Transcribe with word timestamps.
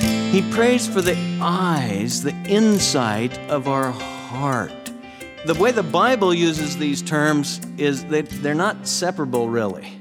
He 0.00 0.48
prays 0.52 0.86
for 0.86 1.00
the 1.00 1.16
eyes, 1.40 2.22
the 2.22 2.34
insight 2.46 3.38
of 3.50 3.68
our 3.68 3.90
heart. 3.90 4.72
The 5.46 5.54
way 5.54 5.70
the 5.70 5.82
Bible 5.82 6.34
uses 6.34 6.76
these 6.76 7.02
terms 7.02 7.60
is 7.78 8.04
that 8.06 8.28
they're 8.28 8.54
not 8.54 8.86
separable, 8.86 9.48
really. 9.48 10.00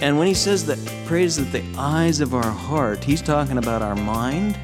And 0.00 0.18
when 0.18 0.26
he 0.26 0.34
says 0.34 0.66
that 0.66 0.78
praise 1.06 1.36
that 1.36 1.50
the 1.52 1.64
eyes 1.76 2.20
of 2.20 2.34
our 2.34 2.50
heart, 2.50 3.02
he's 3.02 3.22
talking 3.22 3.58
about 3.58 3.82
our 3.82 3.96
mind 3.96 4.56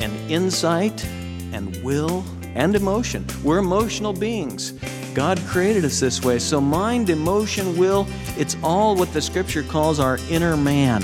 and 0.00 0.30
insight 0.30 1.04
and 1.52 1.82
will 1.82 2.24
and 2.54 2.74
emotion. 2.74 3.24
We're 3.42 3.58
emotional 3.58 4.12
beings. 4.12 4.72
God 5.14 5.38
created 5.46 5.84
us 5.84 6.00
this 6.00 6.22
way. 6.22 6.38
So, 6.38 6.60
mind, 6.60 7.08
emotion, 7.10 7.76
will, 7.76 8.06
it's 8.36 8.56
all 8.62 8.96
what 8.96 9.12
the 9.12 9.22
scripture 9.22 9.62
calls 9.62 10.00
our 10.00 10.18
inner 10.28 10.56
man. 10.56 11.02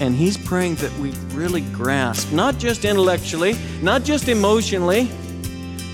And 0.00 0.14
He's 0.14 0.38
praying 0.38 0.76
that 0.76 0.92
we 0.98 1.12
really 1.34 1.60
grasp, 1.60 2.32
not 2.32 2.56
just 2.56 2.86
intellectually, 2.86 3.54
not 3.82 4.02
just 4.02 4.28
emotionally, 4.28 5.10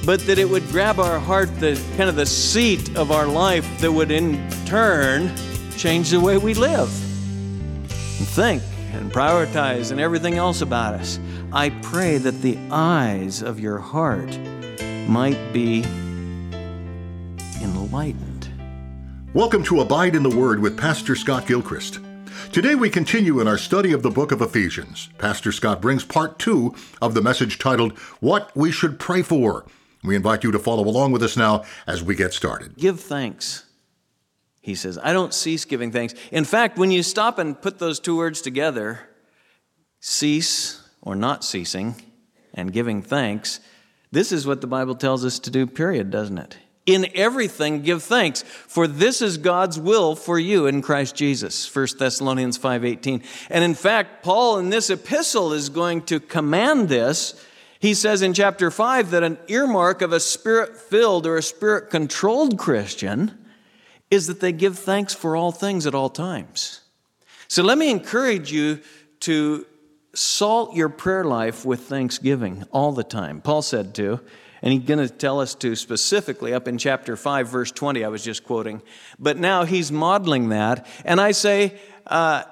but 0.07 0.21
that 0.21 0.39
it 0.39 0.49
would 0.49 0.67
grab 0.69 1.01
our 1.01 1.19
heart, 1.19 1.49
the 1.59 1.75
kind 1.97 2.09
of 2.09 2.15
the 2.15 2.25
seat 2.25 2.97
of 2.97 3.11
our 3.11 3.27
life 3.27 3.69
that 3.81 3.91
would 3.91 4.13
in 4.13 4.49
turn 4.65 5.35
change 5.77 6.11
the 6.11 6.21
way 6.21 6.39
we 6.39 6.55
live 6.55 6.89
and 8.19 8.29
think 8.29 8.63
and 8.93 9.13
prioritize 9.13 9.91
and 9.91 10.01
everything 10.01 10.35
else 10.35 10.63
about 10.63 10.95
us. 10.95 11.19
I 11.53 11.71
pray 11.71 12.19
that 12.19 12.41
the 12.43 12.57
eyes 12.71 13.43
of 13.43 13.59
your 13.59 13.79
heart 13.79 14.39
might 15.09 15.53
be 15.53 15.83
enlightened. 17.61 18.49
Welcome 19.35 19.65
to 19.65 19.81
Abide 19.81 20.15
in 20.15 20.23
the 20.23 20.35
Word 20.35 20.61
with 20.61 20.79
Pastor 20.79 21.17
Scott 21.17 21.47
Gilchrist. 21.47 21.99
Today 22.57 22.75
we 22.75 22.89
continue 22.89 23.39
in 23.39 23.47
our 23.47 23.59
study 23.59 23.93
of 23.93 24.03
the 24.03 24.09
book 24.09 24.33
of 24.33 24.41
Ephesians. 24.41 25.11
Pastor 25.19 25.53
Scott 25.53 25.83
brings 25.83 26.07
part 26.07 26.39
two 26.39 26.75
of 27.03 27.13
the 27.13 27.21
message 27.21 27.59
titled, 27.59 27.93
What 28.21 28.51
We 28.57 28.73
Should 28.73 28.99
Pray 28.99 29.21
For. 29.21 29.67
We 30.03 30.17
invite 30.17 30.43
you 30.43 30.51
to 30.53 30.59
follow 30.59 30.85
along 30.85 31.13
with 31.13 31.23
us 31.23 31.37
now 31.37 31.65
as 31.87 32.03
we 32.03 32.15
get 32.15 32.33
started. 32.33 32.75
Give 32.79 32.99
thanks. 32.99 33.67
He 34.63 34.75
says, 34.75 34.99
I 35.03 35.13
don't 35.13 35.35
cease 35.35 35.67
giving 35.67 35.93
thanks. 35.93 36.15
In 36.33 36.47
fact, 36.47 36.79
when 36.79 36.91
you 36.91 37.03
stop 37.03 37.39
and 37.39 37.61
put 37.61 37.79
those 37.79 38.01
two 38.01 38.17
words 38.17 38.41
together, 38.41 39.01
cease 40.01 40.83
or 41.03 41.15
not 41.15 41.45
ceasing 41.45 41.95
and 42.55 42.73
giving 42.73 43.03
thanks, 43.03 43.61
this 44.13 44.33
is 44.33 44.47
what 44.47 44.63
the 44.63 44.67
Bible 44.67 44.95
tells 44.95 45.27
us 45.27 45.39
to 45.41 45.51
do, 45.51 45.67
period, 45.67 46.11
doesn't 46.11 46.39
it? 46.39 46.57
In 46.87 47.09
everything, 47.15 47.83
give 47.83 48.05
thanks, 48.05 48.43
for 48.43 48.87
this 48.87 49.21
is 49.21 49.39
God's 49.39 49.79
will 49.79 50.15
for 50.15 50.39
you 50.39 50.67
in 50.67 50.83
Christ 50.83 51.17
Jesus. 51.17 51.67
1 51.67 51.99
Thessalonians 51.99 52.57
5:18. 52.57 53.23
And 53.51 53.65
in 53.65 53.75
fact, 53.75 54.23
Paul 54.23 54.59
in 54.59 54.71
this 54.71 54.89
epistle 54.89 55.53
is 55.53 55.69
going 55.69 56.03
to 56.03 56.21
command 56.21 56.89
this. 56.89 57.35
He 57.81 57.93
says 57.93 58.23
in 58.23 58.33
chapter 58.33 58.71
5 58.71 59.11
that 59.11 59.25
an 59.25 59.37
earmark 59.49 60.01
of 60.01 60.13
a 60.13 60.21
spirit-filled 60.21 61.27
or 61.27 61.37
a 61.37 61.43
spirit-controlled 61.43 62.57
Christian 62.57 63.37
is 64.09 64.29
that 64.29 64.39
they 64.39 64.53
give 64.53 64.79
thanks 64.79 65.13
for 65.13 65.35
all 65.35 65.51
things 65.51 65.87
at 65.87 65.95
all 65.95 66.09
times. 66.09 66.83
So 67.49 67.65
let 67.65 67.79
me 67.79 67.91
encourage 67.91 68.53
you 68.53 68.81
to 69.21 69.67
salt 70.15 70.75
your 70.75 70.89
prayer 70.89 71.25
life 71.25 71.65
with 71.65 71.81
thanksgiving 71.81 72.65
all 72.71 72.93
the 72.93 73.05
time. 73.05 73.41
Paul 73.41 73.63
said 73.63 73.95
to, 73.97 74.21
and 74.63 74.73
he's 74.73 74.83
going 74.83 75.07
to 75.07 75.13
tell 75.13 75.41
us 75.41 75.55
to 75.57 75.77
specifically 75.77 76.55
up 76.55 76.67
in 76.67 76.79
chapter 76.79 77.17
5, 77.17 77.49
verse 77.49 77.71
20, 77.71 78.05
I 78.05 78.09
was 78.09 78.25
just 78.25 78.45
quoting. 78.45 78.83
But 79.19 79.37
now 79.37 79.65
he's 79.65 79.93
modeling 79.93 80.49
that. 80.49 80.87
And 81.05 81.21
I 81.21 81.33
say, 81.33 81.79
uh, 82.07 82.45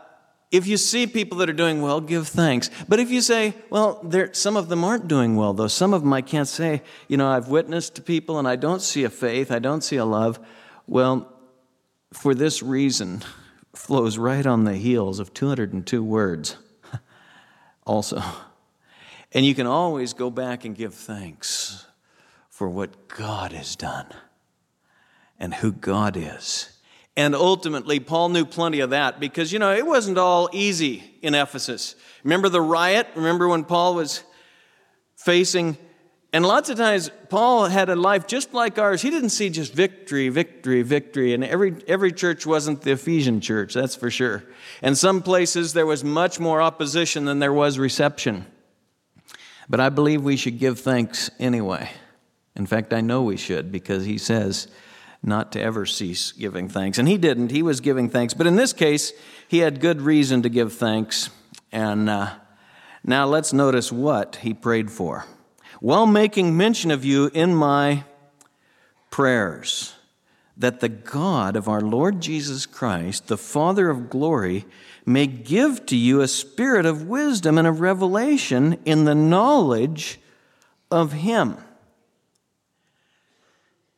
if 0.50 0.66
you 0.66 0.76
see 0.76 1.06
people 1.06 1.38
that 1.38 1.50
are 1.50 1.54
doing 1.54 1.82
well, 1.82 2.00
give 2.00 2.28
thanks. 2.28 2.70
But 2.88 3.00
if 3.00 3.10
you 3.10 3.20
say, 3.20 3.54
well, 3.70 4.08
some 4.32 4.56
of 4.56 4.68
them 4.68 4.84
aren't 4.84 5.08
doing 5.08 5.34
well, 5.34 5.52
though, 5.52 5.66
some 5.66 5.92
of 5.92 6.02
them 6.02 6.12
I 6.12 6.22
can't 6.22 6.46
say, 6.46 6.82
you 7.08 7.16
know, 7.16 7.28
I've 7.28 7.48
witnessed 7.48 7.96
to 7.96 8.02
people 8.02 8.38
and 8.38 8.46
I 8.46 8.56
don't 8.56 8.80
see 8.80 9.04
a 9.04 9.10
faith, 9.10 9.50
I 9.50 9.58
don't 9.58 9.82
see 9.82 9.96
a 9.96 10.04
love. 10.04 10.38
Well, 10.86 11.32
for 12.12 12.34
this 12.34 12.62
reason, 12.62 13.22
flows 13.74 14.18
right 14.18 14.46
on 14.46 14.64
the 14.64 14.76
heels 14.76 15.18
of 15.18 15.34
202 15.34 16.04
words 16.04 16.56
also. 17.86 18.22
And 19.32 19.44
you 19.44 19.54
can 19.54 19.66
always 19.66 20.12
go 20.12 20.30
back 20.30 20.64
and 20.64 20.76
give 20.76 20.94
thanks 20.94 21.84
for 22.54 22.68
what 22.68 23.08
God 23.08 23.50
has 23.50 23.74
done 23.74 24.06
and 25.40 25.52
who 25.54 25.72
God 25.72 26.16
is. 26.16 26.70
And 27.16 27.34
ultimately, 27.34 27.98
Paul 27.98 28.28
knew 28.28 28.44
plenty 28.44 28.78
of 28.78 28.90
that 28.90 29.18
because, 29.18 29.52
you 29.52 29.58
know, 29.58 29.72
it 29.72 29.84
wasn't 29.84 30.18
all 30.18 30.48
easy 30.52 31.02
in 31.20 31.34
Ephesus. 31.34 31.96
Remember 32.22 32.48
the 32.48 32.60
riot? 32.60 33.08
Remember 33.16 33.48
when 33.48 33.64
Paul 33.64 33.96
was 33.96 34.22
facing 35.16 35.76
and 36.32 36.46
lots 36.46 36.68
of 36.68 36.76
times, 36.76 37.10
Paul 37.28 37.66
had 37.66 37.88
a 37.88 37.96
life 37.96 38.28
just 38.28 38.54
like 38.54 38.78
ours. 38.78 39.02
He 39.02 39.10
didn't 39.10 39.30
see 39.30 39.50
just 39.50 39.72
victory, 39.72 40.28
victory, 40.28 40.82
victory. 40.82 41.34
And 41.34 41.42
every, 41.42 41.76
every 41.88 42.12
church 42.12 42.46
wasn't 42.46 42.82
the 42.82 42.92
Ephesian 42.92 43.40
church, 43.40 43.74
that's 43.74 43.96
for 43.96 44.10
sure. 44.10 44.44
And 44.80 44.96
some 44.96 45.22
places, 45.22 45.72
there 45.72 45.86
was 45.86 46.04
much 46.04 46.38
more 46.38 46.62
opposition 46.62 47.24
than 47.24 47.40
there 47.40 47.52
was 47.52 47.80
reception. 47.80 48.46
But 49.68 49.80
I 49.80 49.88
believe 49.88 50.22
we 50.22 50.36
should 50.36 50.60
give 50.60 50.78
thanks 50.78 51.32
anyway. 51.40 51.90
In 52.56 52.66
fact, 52.66 52.92
I 52.92 53.00
know 53.00 53.22
we 53.22 53.36
should 53.36 53.72
because 53.72 54.04
he 54.04 54.18
says 54.18 54.68
not 55.22 55.52
to 55.52 55.60
ever 55.60 55.86
cease 55.86 56.32
giving 56.32 56.68
thanks. 56.68 56.98
And 56.98 57.08
he 57.08 57.18
didn't, 57.18 57.50
he 57.50 57.62
was 57.62 57.80
giving 57.80 58.08
thanks. 58.08 58.34
But 58.34 58.46
in 58.46 58.56
this 58.56 58.72
case, 58.72 59.12
he 59.48 59.58
had 59.58 59.80
good 59.80 60.02
reason 60.02 60.42
to 60.42 60.48
give 60.48 60.72
thanks. 60.72 61.30
And 61.72 62.08
uh, 62.08 62.34
now 63.02 63.26
let's 63.26 63.52
notice 63.52 63.90
what 63.90 64.36
he 64.36 64.54
prayed 64.54 64.90
for 64.90 65.24
while 65.84 66.06
making 66.06 66.56
mention 66.56 66.90
of 66.90 67.04
you 67.04 67.30
in 67.34 67.54
my 67.54 68.04
prayers, 69.10 69.92
that 70.56 70.80
the 70.80 70.88
God 70.88 71.56
of 71.56 71.68
our 71.68 71.82
Lord 71.82 72.22
Jesus 72.22 72.64
Christ, 72.64 73.26
the 73.26 73.36
Father 73.36 73.90
of 73.90 74.08
glory, 74.08 74.64
may 75.04 75.26
give 75.26 75.84
to 75.86 75.96
you 75.96 76.22
a 76.22 76.28
spirit 76.28 76.86
of 76.86 77.06
wisdom 77.06 77.58
and 77.58 77.66
a 77.66 77.72
revelation 77.72 78.78
in 78.86 79.04
the 79.04 79.14
knowledge 79.14 80.18
of 80.90 81.12
Him. 81.12 81.58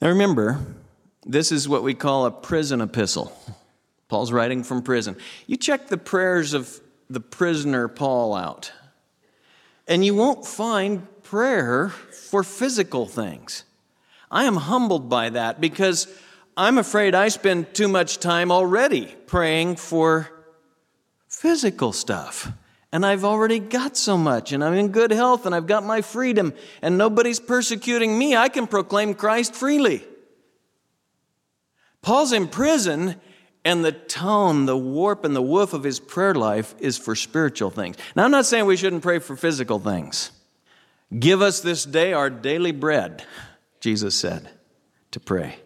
Now 0.06 0.12
remember, 0.12 0.65
this 1.25 1.50
is 1.50 1.69
what 1.69 1.83
we 1.83 1.93
call 1.93 2.27
a 2.27 2.31
prison 2.31 2.81
epistle. 2.81 3.37
Paul's 4.06 4.31
writing 4.31 4.62
from 4.62 4.83
prison. 4.83 5.17
You 5.49 5.56
check 5.56 5.89
the 5.89 5.97
prayers 5.97 6.55
of 6.55 6.81
the 7.11 7.19
prisoner 7.19 7.89
Paul 7.89 8.33
out, 8.33 8.71
and 9.89 10.05
you 10.05 10.15
won't 10.15 10.47
find 10.47 11.09
prayer 11.25 11.89
for 11.89 12.44
physical 12.44 13.06
things. 13.06 13.65
I 14.31 14.44
am 14.44 14.55
humbled 14.55 15.09
by 15.09 15.31
that 15.31 15.61
because 15.61 16.06
I'm 16.56 16.78
afraid 16.78 17.17
I 17.17 17.27
spend 17.27 17.75
too 17.75 17.88
much 17.88 18.21
time 18.21 18.53
already 18.53 19.06
praying 19.27 19.75
for 19.75 20.31
physical 21.27 21.93
stuff. 21.93 22.53
And 22.97 23.05
I've 23.05 23.25
already 23.25 23.59
got 23.59 23.95
so 23.95 24.17
much, 24.17 24.53
and 24.53 24.65
I'm 24.65 24.73
in 24.73 24.89
good 24.89 25.11
health, 25.11 25.45
and 25.45 25.55
I've 25.55 25.67
got 25.67 25.84
my 25.84 26.01
freedom, 26.01 26.55
and 26.81 26.97
nobody's 26.97 27.39
persecuting 27.39 28.19
me. 28.19 28.34
I 28.34 28.49
can 28.49 28.67
proclaim 28.67 29.12
Christ 29.12 29.55
freely. 29.55 30.03
Paul's 32.01 32.33
in 32.33 32.49
prison, 32.49 33.17
and 33.67 33.85
the 33.85 33.93
tone, 33.93 34.65
the 34.65 34.79
warp, 34.79 35.27
and 35.27 35.37
the 35.37 35.43
woof 35.43 35.75
of 35.75 35.83
his 35.83 36.01
prayer 36.01 36.35
life 36.35 36.75
is 36.79 36.97
for 36.97 37.15
spiritual 37.15 37.69
things. 37.69 37.99
Now, 38.15 38.25
I'm 38.25 38.31
not 38.31 38.47
saying 38.47 38.65
we 38.65 38.79
shouldn't 38.79 39.03
pray 39.03 39.19
for 39.19 39.37
physical 39.37 39.79
things. 39.79 40.31
Give 41.19 41.43
us 41.43 41.61
this 41.61 41.85
day 41.85 42.15
our 42.15 42.31
daily 42.31 42.73
bread, 42.73 43.27
Jesus 43.79 44.15
said 44.15 44.49
to 45.11 45.21
pray. 45.21 45.56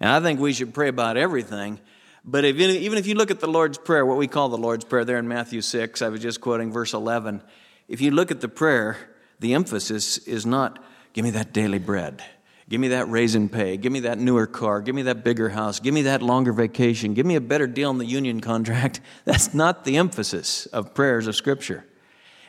And 0.00 0.10
I 0.10 0.18
think 0.18 0.40
we 0.40 0.52
should 0.52 0.74
pray 0.74 0.88
about 0.88 1.16
everything. 1.16 1.78
But 2.26 2.44
if, 2.44 2.56
even 2.56 2.98
if 2.98 3.06
you 3.06 3.14
look 3.14 3.30
at 3.30 3.38
the 3.38 3.46
Lord's 3.46 3.78
Prayer, 3.78 4.04
what 4.04 4.18
we 4.18 4.26
call 4.26 4.48
the 4.48 4.58
Lord's 4.58 4.84
Prayer 4.84 5.04
there 5.04 5.18
in 5.18 5.28
Matthew 5.28 5.60
6, 5.60 6.02
I 6.02 6.08
was 6.08 6.20
just 6.20 6.40
quoting 6.40 6.72
verse 6.72 6.92
11. 6.92 7.40
If 7.86 8.00
you 8.00 8.10
look 8.10 8.32
at 8.32 8.40
the 8.40 8.48
prayer, 8.48 8.96
the 9.38 9.54
emphasis 9.54 10.18
is 10.18 10.44
not, 10.44 10.82
give 11.12 11.24
me 11.24 11.30
that 11.30 11.52
daily 11.52 11.78
bread. 11.78 12.24
Give 12.68 12.80
me 12.80 12.88
that 12.88 13.08
raise 13.08 13.36
and 13.36 13.50
pay. 13.50 13.76
Give 13.76 13.92
me 13.92 14.00
that 14.00 14.18
newer 14.18 14.48
car. 14.48 14.80
Give 14.80 14.94
me 14.94 15.02
that 15.02 15.22
bigger 15.22 15.50
house. 15.50 15.78
Give 15.78 15.94
me 15.94 16.02
that 16.02 16.20
longer 16.20 16.52
vacation. 16.52 17.14
Give 17.14 17.24
me 17.24 17.36
a 17.36 17.40
better 17.40 17.68
deal 17.68 17.90
in 17.90 17.98
the 17.98 18.04
union 18.04 18.40
contract. 18.40 19.00
That's 19.24 19.54
not 19.54 19.84
the 19.84 19.96
emphasis 19.96 20.66
of 20.66 20.94
prayers 20.94 21.28
of 21.28 21.36
Scripture. 21.36 21.84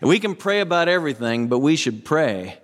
And 0.01 0.09
we 0.09 0.19
can 0.19 0.35
pray 0.35 0.59
about 0.59 0.87
everything, 0.87 1.49
but 1.49 1.59
we 1.59 1.75
should 1.75 2.03
pray 2.03 2.57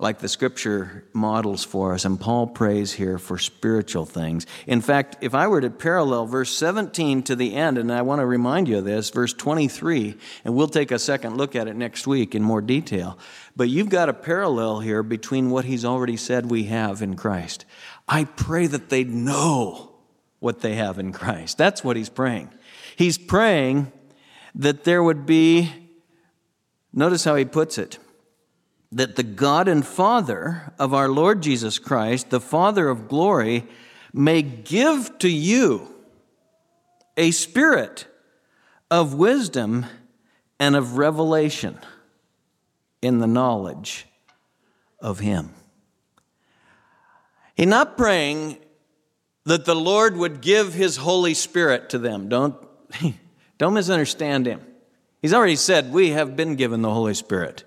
like 0.00 0.20
the 0.20 0.28
scripture 0.28 1.04
models 1.12 1.64
for 1.64 1.92
us. 1.92 2.04
And 2.04 2.20
Paul 2.20 2.46
prays 2.46 2.92
here 2.92 3.18
for 3.18 3.36
spiritual 3.36 4.04
things. 4.04 4.46
In 4.66 4.80
fact, 4.80 5.16
if 5.20 5.34
I 5.34 5.48
were 5.48 5.60
to 5.60 5.70
parallel 5.70 6.26
verse 6.26 6.56
17 6.56 7.24
to 7.24 7.34
the 7.34 7.56
end, 7.56 7.78
and 7.78 7.90
I 7.90 8.02
want 8.02 8.20
to 8.20 8.26
remind 8.26 8.68
you 8.68 8.78
of 8.78 8.84
this, 8.84 9.10
verse 9.10 9.32
23, 9.32 10.16
and 10.44 10.54
we'll 10.54 10.68
take 10.68 10.92
a 10.92 10.98
second 11.00 11.36
look 11.36 11.56
at 11.56 11.66
it 11.66 11.74
next 11.74 12.06
week 12.06 12.36
in 12.36 12.42
more 12.44 12.60
detail. 12.60 13.18
But 13.56 13.70
you've 13.70 13.88
got 13.88 14.08
a 14.08 14.14
parallel 14.14 14.80
here 14.80 15.02
between 15.02 15.50
what 15.50 15.64
he's 15.64 15.84
already 15.84 16.16
said 16.16 16.48
we 16.48 16.64
have 16.64 17.02
in 17.02 17.16
Christ. 17.16 17.64
I 18.06 18.24
pray 18.24 18.68
that 18.68 18.90
they 18.90 19.02
know 19.02 19.96
what 20.38 20.60
they 20.60 20.76
have 20.76 21.00
in 21.00 21.12
Christ. 21.12 21.58
That's 21.58 21.82
what 21.82 21.96
he's 21.96 22.08
praying. 22.08 22.50
He's 22.94 23.18
praying 23.18 23.92
that 24.54 24.84
there 24.84 25.02
would 25.02 25.26
be 25.26 25.72
Notice 26.92 27.24
how 27.24 27.36
he 27.36 27.44
puts 27.44 27.78
it 27.78 27.98
that 28.92 29.16
the 29.16 29.22
God 29.22 29.68
and 29.68 29.86
Father 29.86 30.72
of 30.78 30.94
our 30.94 31.08
Lord 31.08 31.42
Jesus 31.42 31.78
Christ, 31.78 32.30
the 32.30 32.40
Father 32.40 32.88
of 32.88 33.08
glory, 33.08 33.66
may 34.12 34.42
give 34.42 35.18
to 35.18 35.28
you 35.28 35.94
a 37.16 37.30
spirit 37.30 38.06
of 38.90 39.14
wisdom 39.14 39.84
and 40.58 40.74
of 40.74 40.96
revelation 40.96 41.78
in 43.02 43.18
the 43.18 43.26
knowledge 43.26 44.06
of 45.00 45.18
Him. 45.18 45.52
He's 47.54 47.66
not 47.66 47.96
praying 47.96 48.58
that 49.44 49.64
the 49.64 49.74
Lord 49.74 50.16
would 50.16 50.40
give 50.40 50.74
His 50.74 50.96
Holy 50.96 51.34
Spirit 51.34 51.90
to 51.90 51.98
them. 51.98 52.28
Don't, 52.28 52.56
don't 53.58 53.74
misunderstand 53.74 54.46
Him. 54.46 54.64
He's 55.20 55.34
already 55.34 55.56
said, 55.56 55.92
We 55.92 56.10
have 56.10 56.36
been 56.36 56.56
given 56.56 56.82
the 56.82 56.94
Holy 56.94 57.14
Spirit. 57.14 57.64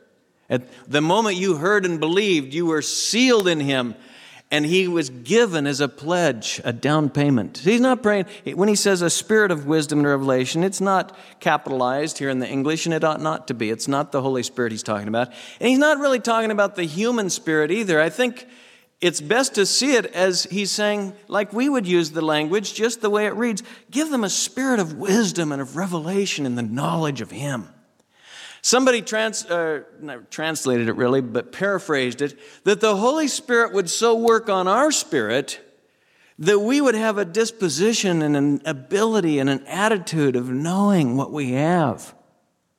At 0.51 0.63
the 0.87 1.01
moment 1.01 1.37
you 1.37 1.55
heard 1.55 1.83
and 1.83 1.99
believed, 1.99 2.53
you 2.53 2.67
were 2.67 2.83
sealed 2.83 3.47
in 3.47 3.59
Him 3.59 3.95
and 4.51 4.65
he 4.65 4.87
was 4.87 5.09
given 5.09 5.65
as 5.65 5.79
a 5.79 5.87
pledge, 5.87 6.59
a 6.65 6.73
down 6.73 7.09
payment. 7.09 7.59
He's 7.59 7.79
not 7.79 8.03
praying, 8.03 8.25
when 8.53 8.67
he 8.67 8.75
says 8.75 9.01
a 9.01 9.09
spirit 9.09 9.49
of 9.49 9.65
wisdom 9.65 9.99
and 9.99 10.07
revelation, 10.07 10.61
it's 10.63 10.81
not 10.81 11.17
capitalized 11.39 12.17
here 12.17 12.29
in 12.29 12.39
the 12.39 12.47
English, 12.47 12.85
and 12.85 12.93
it 12.93 13.05
ought 13.05 13.21
not 13.21 13.47
to 13.47 13.53
be. 13.53 13.69
It's 13.69 13.87
not 13.87 14.11
the 14.11 14.21
Holy 14.21 14.43
Spirit 14.43 14.73
he's 14.73 14.83
talking 14.83 15.07
about. 15.07 15.29
And 15.61 15.69
he's 15.69 15.79
not 15.79 15.99
really 15.99 16.19
talking 16.19 16.51
about 16.51 16.75
the 16.75 16.83
human 16.83 17.29
spirit 17.29 17.71
either. 17.71 18.01
I 18.01 18.09
think 18.09 18.45
it's 18.99 19.21
best 19.21 19.55
to 19.55 19.65
see 19.65 19.95
it 19.95 20.07
as 20.07 20.43
he's 20.43 20.69
saying, 20.69 21.13
like 21.29 21.53
we 21.53 21.69
would 21.69 21.87
use 21.87 22.11
the 22.11 22.21
language, 22.21 22.73
just 22.73 22.99
the 22.99 23.09
way 23.09 23.27
it 23.27 23.35
reads 23.35 23.63
give 23.89 24.09
them 24.09 24.25
a 24.25 24.29
spirit 24.29 24.81
of 24.81 24.95
wisdom 24.95 25.53
and 25.53 25.61
of 25.61 25.77
revelation 25.77 26.45
in 26.45 26.55
the 26.55 26.61
knowledge 26.61 27.21
of 27.21 27.31
him. 27.31 27.69
Somebody 28.61 29.01
trans, 29.01 29.43
uh, 29.45 29.81
translated 30.29 30.87
it 30.87 30.95
really, 30.95 31.21
but 31.21 31.51
paraphrased 31.51 32.21
it 32.21 32.37
that 32.63 32.79
the 32.79 32.95
Holy 32.95 33.27
Spirit 33.27 33.73
would 33.73 33.89
so 33.89 34.15
work 34.15 34.49
on 34.49 34.67
our 34.67 34.91
spirit 34.91 35.59
that 36.37 36.59
we 36.59 36.79
would 36.79 36.95
have 36.95 37.17
a 37.17 37.25
disposition 37.25 38.21
and 38.21 38.35
an 38.35 38.61
ability 38.65 39.39
and 39.39 39.49
an 39.49 39.65
attitude 39.65 40.35
of 40.35 40.49
knowing 40.49 41.17
what 41.17 41.31
we 41.31 41.53
have. 41.53 42.13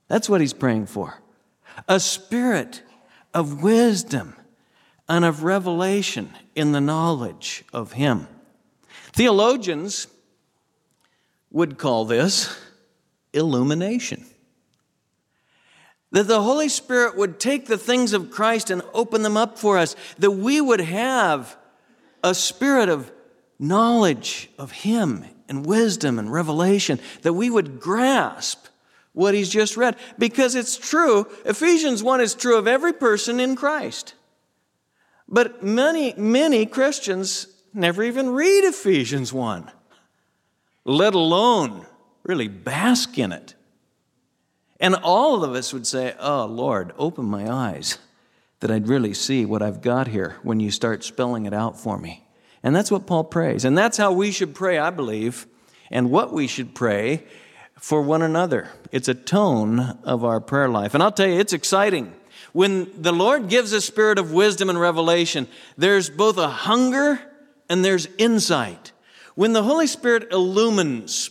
That's 0.09 0.29
what 0.29 0.41
he's 0.41 0.53
praying 0.53 0.87
for. 0.87 1.21
A 1.89 1.99
spirit 1.99 2.83
of 3.35 3.63
wisdom 3.63 4.37
and 5.09 5.25
of 5.25 5.43
revelation 5.43 6.31
in 6.55 6.73
the 6.73 6.81
knowledge 6.81 7.65
of 7.73 7.93
him. 7.93 8.29
Theologians 9.13 10.07
would 11.51 11.77
call 11.77 12.05
this 12.05 12.59
illumination 13.33 14.25
that 16.13 16.29
the 16.29 16.43
Holy 16.43 16.69
Spirit 16.69 17.17
would 17.17 17.41
take 17.41 17.67
the 17.67 17.79
things 17.79 18.13
of 18.13 18.31
Christ 18.31 18.71
and 18.71 18.83
open 18.95 19.23
them 19.23 19.37
up 19.37 19.59
for 19.59 19.79
us, 19.79 19.97
that 20.19 20.31
we 20.31 20.61
would 20.61 20.81
have 20.81 21.57
a 22.23 22.35
spirit 22.35 22.89
of 22.89 23.11
knowledge 23.59 24.51
of 24.59 24.71
Him 24.71 25.25
and 25.49 25.67
wisdom 25.67 26.19
and 26.19 26.33
revelation, 26.33 27.01
that 27.23 27.33
we 27.33 27.51
would 27.51 27.81
grasp 27.81 28.67
what 29.13 29.35
He's 29.35 29.49
just 29.49 29.77
read. 29.77 29.97
Because 30.19 30.55
it's 30.55 30.77
true, 30.77 31.27
Ephesians 31.45 32.03
1 32.03 32.21
is 32.21 32.35
true 32.35 32.57
of 32.59 32.69
every 32.69 32.93
person 32.93 33.41
in 33.41 33.57
Christ. 33.57 34.15
But 35.27 35.63
many, 35.63 36.13
many 36.17 36.67
Christians 36.67 37.47
never 37.73 38.03
even 38.03 38.31
read 38.31 38.65
Ephesians 38.65 39.33
1, 39.33 39.71
let 40.85 41.15
alone 41.15 41.87
really 42.23 42.49
bask 42.49 43.19
in 43.19 43.33
it. 43.33 43.55
And 44.83 44.97
all 44.97 45.45
of 45.45 45.55
us 45.55 45.73
would 45.73 45.87
say, 45.87 46.15
Oh, 46.19 46.45
Lord, 46.45 46.93
open 46.99 47.25
my 47.25 47.51
eyes 47.51 47.99
that 48.59 48.71
I'd 48.71 48.89
really 48.89 49.15
see 49.15 49.45
what 49.47 49.63
I've 49.63 49.81
got 49.81 50.09
here 50.09 50.37
when 50.43 50.59
you 50.59 50.73
start 50.73 51.05
spelling 51.05 51.47
it 51.47 51.55
out 51.55 51.79
for 51.79 51.97
me. 51.97 52.27
And 52.65 52.75
that's 52.75 52.91
what 52.91 53.07
Paul 53.07 53.25
prays. 53.25 53.65
And 53.65 53.79
that's 53.79 53.97
how 53.97 54.13
we 54.13 54.33
should 54.33 54.57
pray, 54.57 54.79
I 54.79 54.91
believe, 54.91 55.47
and 55.91 56.11
what 56.11 56.33
we 56.33 56.49
should 56.49 56.75
pray 56.75 57.25
for 57.79 58.03
one 58.03 58.23
another. 58.23 58.71
It's 58.91 59.09
a 59.09 59.15
tone 59.15 59.81
of 60.03 60.25
our 60.25 60.41
prayer 60.41 60.69
life. 60.69 60.95
And 60.95 61.03
I'll 61.03 61.13
tell 61.13 61.29
you, 61.29 61.39
it's 61.39 61.53
exciting. 61.53 62.13
When 62.53 62.91
the 63.01 63.13
Lord 63.13 63.49
gives 63.49 63.73
a 63.73 63.81
spirit 63.81 64.19
of 64.19 64.33
wisdom 64.33 64.69
and 64.69 64.81
revelation, 64.81 65.47
there's 65.79 66.11
both 66.11 66.39
a 66.39 66.49
hunger 66.49 67.21
and 67.69 67.85
there's 67.85 68.09
insight. 68.19 68.91
When 69.37 69.53
the 69.53 69.63
Holy 69.63 69.87
Spirit 69.87 70.33
illumines, 70.33 71.31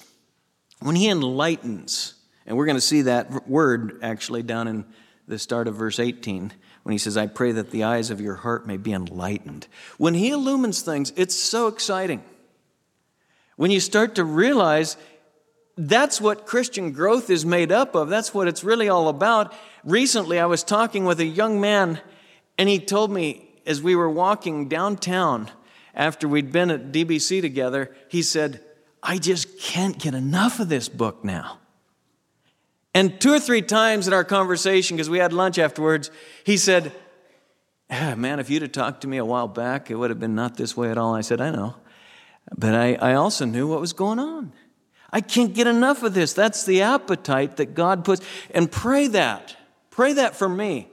when 0.79 0.95
He 0.95 1.09
enlightens, 1.09 2.15
and 2.45 2.57
we're 2.57 2.65
going 2.65 2.77
to 2.77 2.81
see 2.81 3.03
that 3.03 3.47
word 3.47 3.99
actually 4.01 4.43
down 4.43 4.67
in 4.67 4.85
the 5.27 5.39
start 5.39 5.67
of 5.67 5.75
verse 5.75 5.99
18 5.99 6.51
when 6.83 6.91
he 6.91 6.97
says, 6.97 7.15
I 7.15 7.27
pray 7.27 7.51
that 7.51 7.71
the 7.71 7.83
eyes 7.83 8.09
of 8.09 8.19
your 8.19 8.35
heart 8.35 8.65
may 8.65 8.77
be 8.77 8.91
enlightened. 8.91 9.67
When 9.97 10.13
he 10.13 10.31
illumines 10.31 10.81
things, 10.81 11.13
it's 11.15 11.35
so 11.35 11.67
exciting. 11.67 12.23
When 13.55 13.71
you 13.71 13.79
start 13.79 14.15
to 14.15 14.23
realize 14.23 14.97
that's 15.77 16.19
what 16.19 16.45
Christian 16.45 16.91
growth 16.91 17.29
is 17.29 17.45
made 17.45 17.71
up 17.71 17.95
of, 17.95 18.09
that's 18.09 18.33
what 18.33 18.47
it's 18.47 18.63
really 18.63 18.89
all 18.89 19.07
about. 19.07 19.53
Recently, 19.83 20.39
I 20.39 20.47
was 20.47 20.63
talking 20.63 21.05
with 21.05 21.19
a 21.19 21.25
young 21.25 21.61
man, 21.61 22.01
and 22.57 22.67
he 22.67 22.79
told 22.79 23.11
me 23.11 23.47
as 23.65 23.81
we 23.81 23.95
were 23.95 24.09
walking 24.09 24.67
downtown 24.67 25.49
after 25.93 26.27
we'd 26.27 26.51
been 26.51 26.71
at 26.71 26.91
DBC 26.91 27.41
together, 27.41 27.95
he 28.09 28.21
said, 28.21 28.61
I 29.03 29.17
just 29.17 29.59
can't 29.59 29.97
get 29.97 30.13
enough 30.13 30.59
of 30.59 30.69
this 30.69 30.89
book 30.89 31.23
now. 31.23 31.60
And 32.93 33.19
two 33.21 33.31
or 33.31 33.39
three 33.39 33.61
times 33.61 34.07
in 34.07 34.13
our 34.13 34.23
conversation, 34.23 34.97
because 34.97 35.09
we 35.09 35.19
had 35.19 35.33
lunch 35.33 35.57
afterwards, 35.57 36.11
he 36.43 36.57
said, 36.57 36.91
ah, 37.89 38.15
Man, 38.17 38.39
if 38.39 38.49
you'd 38.49 38.61
have 38.63 38.71
talked 38.71 39.01
to 39.01 39.07
me 39.07 39.17
a 39.17 39.25
while 39.25 39.47
back, 39.47 39.89
it 39.89 39.95
would 39.95 40.09
have 40.09 40.19
been 40.19 40.35
not 40.35 40.57
this 40.57 40.75
way 40.75 40.91
at 40.91 40.97
all. 40.97 41.15
I 41.15 41.21
said, 41.21 41.39
I 41.39 41.51
know. 41.51 41.75
But 42.57 42.75
I, 42.75 42.95
I 42.95 43.13
also 43.13 43.45
knew 43.45 43.67
what 43.67 43.79
was 43.79 43.93
going 43.93 44.19
on. 44.19 44.51
I 45.13 45.21
can't 45.21 45.53
get 45.53 45.67
enough 45.67 46.03
of 46.03 46.13
this. 46.13 46.33
That's 46.33 46.65
the 46.65 46.81
appetite 46.81 47.57
that 47.57 47.75
God 47.75 48.03
puts. 48.03 48.25
And 48.53 48.71
pray 48.71 49.07
that. 49.07 49.55
Pray 49.89 50.13
that 50.13 50.35
for 50.35 50.47
me. 50.47 50.89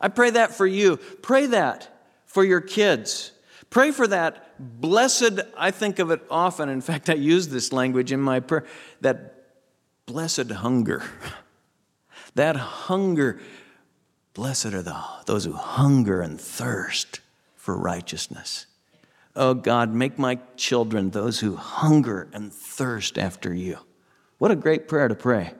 I 0.00 0.08
pray 0.08 0.30
that 0.30 0.54
for 0.54 0.66
you. 0.66 0.96
Pray 0.96 1.46
that 1.46 1.88
for 2.26 2.44
your 2.44 2.60
kids. 2.60 3.32
Pray 3.70 3.90
for 3.90 4.06
that 4.06 4.46
blessed, 4.58 5.40
I 5.56 5.70
think 5.70 5.98
of 5.98 6.10
it 6.10 6.22
often. 6.30 6.68
In 6.68 6.80
fact, 6.80 7.10
I 7.10 7.14
use 7.14 7.48
this 7.48 7.72
language 7.72 8.12
in 8.12 8.20
my 8.20 8.40
prayer 8.40 8.64
that 9.00 9.35
blessed 10.06 10.50
hunger. 10.50 11.02
That 12.34 12.56
hunger, 12.56 13.40
blessed 14.34 14.66
are 14.66 14.82
the, 14.82 14.96
those 15.26 15.44
who 15.44 15.52
hunger 15.52 16.20
and 16.20 16.40
thirst 16.40 17.20
for 17.56 17.76
righteousness. 17.76 18.66
Oh 19.34 19.54
God, 19.54 19.92
make 19.92 20.18
my 20.18 20.38
children 20.56 21.10
those 21.10 21.40
who 21.40 21.56
hunger 21.56 22.28
and 22.32 22.52
thirst 22.52 23.18
after 23.18 23.52
you. 23.52 23.78
What 24.38 24.50
a 24.50 24.56
great 24.56 24.88
prayer 24.88 25.08
to 25.08 25.14
pray 25.14 25.52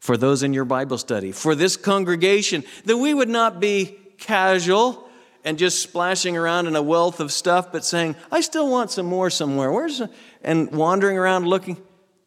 for 0.00 0.16
those 0.16 0.42
in 0.42 0.52
your 0.52 0.64
Bible 0.64 0.98
study, 0.98 1.30
for 1.30 1.54
this 1.54 1.76
congregation, 1.76 2.64
that 2.86 2.96
we 2.96 3.12
would 3.12 3.28
not 3.28 3.60
be 3.60 3.98
casual 4.18 5.08
and 5.44 5.58
just 5.58 5.82
splashing 5.82 6.36
around 6.36 6.66
in 6.66 6.76
a 6.76 6.82
wealth 6.82 7.20
of 7.20 7.32
stuff, 7.32 7.70
but 7.70 7.84
saying, 7.84 8.16
I 8.32 8.40
still 8.40 8.70
want 8.70 8.90
some 8.90 9.06
more 9.06 9.30
somewhere. 9.30 9.70
Where's 9.70 10.02
and 10.42 10.70
wandering 10.72 11.18
around 11.18 11.46
looking, 11.46 11.76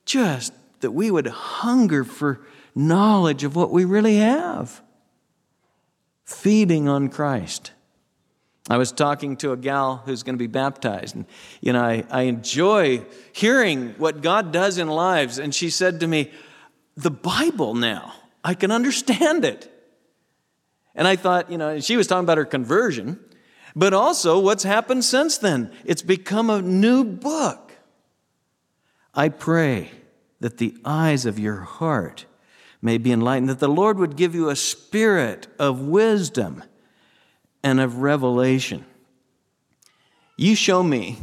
just 0.05 0.53
that 0.83 0.91
we 0.91 1.09
would 1.09 1.27
hunger 1.27 2.03
for 2.03 2.39
knowledge 2.75 3.43
of 3.43 3.55
what 3.55 3.71
we 3.71 3.83
really 3.83 4.17
have. 4.17 4.81
Feeding 6.25 6.87
on 6.87 7.09
Christ. 7.09 7.71
I 8.69 8.77
was 8.77 8.91
talking 8.91 9.35
to 9.37 9.51
a 9.51 9.57
gal 9.57 10.03
who's 10.05 10.23
going 10.23 10.35
to 10.35 10.39
be 10.39 10.47
baptized, 10.47 11.15
and 11.15 11.25
you 11.59 11.73
know, 11.73 11.83
I, 11.83 12.05
I 12.09 12.21
enjoy 12.23 13.03
hearing 13.33 13.89
what 13.97 14.21
God 14.21 14.53
does 14.53 14.77
in 14.77 14.87
lives. 14.87 15.37
And 15.37 15.53
she 15.53 15.69
said 15.69 15.99
to 15.99 16.07
me, 16.07 16.31
The 16.95 17.11
Bible 17.11 17.73
now, 17.73 18.13
I 18.43 18.53
can 18.53 18.71
understand 18.71 19.43
it. 19.43 19.69
And 20.95 21.07
I 21.07 21.17
thought, 21.17 21.51
you 21.51 21.57
know, 21.57 21.79
she 21.79 21.97
was 21.97 22.07
talking 22.07 22.23
about 22.23 22.37
her 22.37 22.45
conversion, 22.45 23.19
but 23.75 23.93
also 23.93 24.39
what's 24.39 24.63
happened 24.63 25.03
since 25.03 25.37
then. 25.37 25.71
It's 25.83 26.01
become 26.01 26.49
a 26.49 26.61
new 26.61 27.03
book. 27.03 27.73
I 29.13 29.29
pray 29.29 29.91
that 30.43 30.57
the 30.57 30.75
eyes 30.83 31.25
of 31.25 31.39
your 31.39 31.61
heart 31.61 32.25
may 32.81 32.97
be 32.97 33.13
enlightened, 33.13 33.47
that 33.47 33.59
the 33.61 33.69
Lord 33.69 33.97
would 33.97 34.17
give 34.17 34.35
you 34.35 34.49
a 34.49 34.57
spirit 34.57 35.47
of 35.57 35.79
wisdom 35.79 36.61
and 37.63 37.79
of 37.79 37.99
revelation. 37.99 38.83
You 40.35 40.53
show 40.55 40.83
me 40.83 41.19